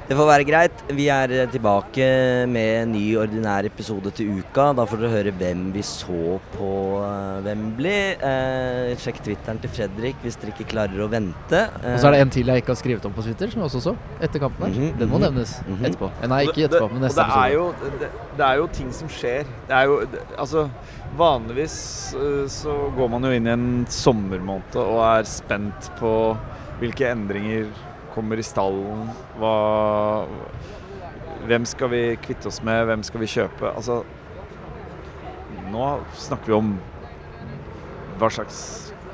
Det 0.05 0.13
får 0.19 0.27
være 0.29 0.45
greit. 0.45 0.81
Vi 0.93 1.07
er 1.09 1.33
eh, 1.33 1.47
tilbake 1.49 2.05
med 2.53 2.71
en 2.83 2.91
ny 2.93 3.05
ordinær 3.17 3.65
episode 3.65 4.11
til 4.13 4.35
uka. 4.37 4.67
Da 4.77 4.85
får 4.85 5.01
dere 5.01 5.13
høre 5.15 5.33
hvem 5.33 5.63
vi 5.73 5.81
så 5.81 6.35
på 6.53 6.73
eh, 7.01 7.39
Wembley. 7.47 8.11
Eh, 8.21 8.91
sjekk 9.01 9.23
Twitteren 9.25 9.63
til 9.63 9.73
Fredrik 9.73 10.21
hvis 10.21 10.37
dere 10.43 10.53
ikke 10.53 10.67
klarer 10.75 11.01
å 11.01 11.09
vente. 11.09 11.63
Og 11.81 11.97
så 12.03 12.11
er 12.11 12.19
det 12.19 12.21
en 12.27 12.35
til 12.37 12.53
jeg 12.53 12.61
ikke 12.65 12.75
har 12.75 12.81
skrevet 12.83 13.09
om 13.09 13.15
på 13.17 13.25
Twitter, 13.25 13.49
som 13.55 13.63
jeg 13.65 13.71
også 13.71 13.81
så 13.87 13.95
etter 14.29 14.45
kampen 14.45 14.67
her. 14.67 14.75
Mhm, 14.77 14.99
Den 15.01 15.09
må 15.15 15.23
nevnes 15.23 15.55
nevnes 15.65 15.81
-hmm. 15.81 15.87
etterpå. 15.89 16.11
Eh, 16.21 16.29
Nei, 16.29 16.43
ikke 16.45 16.55
det- 16.55 16.69
etterpå, 16.69 16.89
men 16.93 16.97
og 16.97 17.03
neste 17.09 17.21
det 17.21 17.25
er, 17.25 17.33
episode. 17.33 17.55
jo, 17.55 17.75
det, 18.01 18.11
det 18.37 18.47
er 18.47 18.55
jo 18.61 18.67
ting 18.67 18.93
som 18.93 19.09
skjer. 19.09 19.45
Det 19.69 19.75
er 19.79 19.85
jo 19.85 20.01
det, 20.01 20.21
Altså, 20.39 20.69
vanligvis 21.17 22.15
øh, 22.21 22.49
så 22.49 22.77
går 22.97 23.09
man 23.09 23.25
jo 23.25 23.31
inn 23.31 23.47
i 23.47 23.51
en 23.51 23.87
sommermåned 23.89 24.77
og 24.77 25.19
er 25.19 25.23
spent 25.25 25.91
på 25.99 26.37
hvilke 26.81 27.09
endringer 27.11 27.67
kommer 28.15 28.39
i 28.41 28.47
stallen. 28.47 29.09
Hva 29.41 29.55
Hvem 31.45 31.67
skal 31.69 31.91
vi 31.93 32.03
kvitte 32.25 32.49
oss 32.49 32.63
med? 32.65 32.87
Hvem 32.89 33.03
skal 33.05 33.21
vi 33.21 33.27
kjøpe? 33.29 33.69
Altså 33.77 34.01
Nå 35.75 35.89
snakker 36.17 36.53
vi 36.53 36.57
om 36.57 36.73
hva 38.21 38.29
slags 38.33 38.59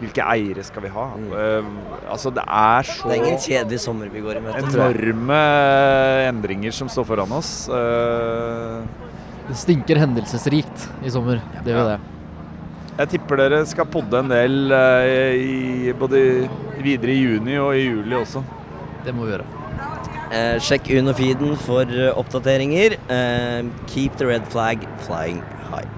Hvilke 0.00 0.24
eiere 0.32 0.62
skal 0.64 0.84
vi 0.86 0.90
ha? 0.94 1.06
Mm. 1.12 1.26
Uh, 1.32 2.06
altså, 2.12 2.30
det 2.32 2.44
er 2.46 2.86
så 2.88 3.08
Det 3.10 3.16
er 3.16 3.20
ingen 3.24 3.40
kjedelig 3.42 3.80
sommer 3.82 4.08
vi 4.12 4.22
går 4.24 4.38
i 4.38 4.44
møte, 4.46 4.62
enorme 4.70 5.40
endringer 6.30 6.72
som 6.72 6.88
står 6.88 7.04
foran 7.10 7.34
oss. 7.36 7.50
Uh, 7.68 8.80
Det 9.50 9.58
stinker 9.60 9.98
hendelsesrikt 10.00 10.86
i 11.04 11.10
sommer. 11.12 11.42
Det 11.64 11.74
gjør 11.74 11.82
Ja. 11.82 11.96
det. 11.96 12.00
jeg 13.00 13.08
tipper 13.16 13.36
dere 13.42 13.58
skal 13.66 13.86
podde 13.92 14.18
en 14.22 14.28
del 14.32 14.72
uh, 14.72 15.36
i, 15.36 15.92
både 15.92 16.48
videre 16.80 17.12
i 17.12 17.20
juni 17.20 17.58
og 17.60 17.74
i 17.76 17.84
juli 17.90 18.16
også. 18.16 18.40
Det 19.04 19.14
må 19.16 19.24
vi 19.24 19.32
gjøre. 19.32 19.46
Eh, 20.30 20.56
sjekk 20.62 20.90
Unofeeden 21.00 21.56
for 21.58 21.88
eh, 21.88 22.12
oppdateringer. 22.14 22.98
Eh, 23.10 23.64
keep 23.86 24.16
the 24.18 24.26
red 24.26 24.46
flag 24.48 24.86
flying 25.06 25.40
high. 25.70 25.88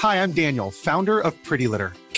Hi, 0.00 0.22
I'm 0.22 0.32
Daniel, 0.32 0.70
founder 0.70 1.20
of 1.20 1.34
Pretty 1.44 1.66
Litter. 1.66 1.92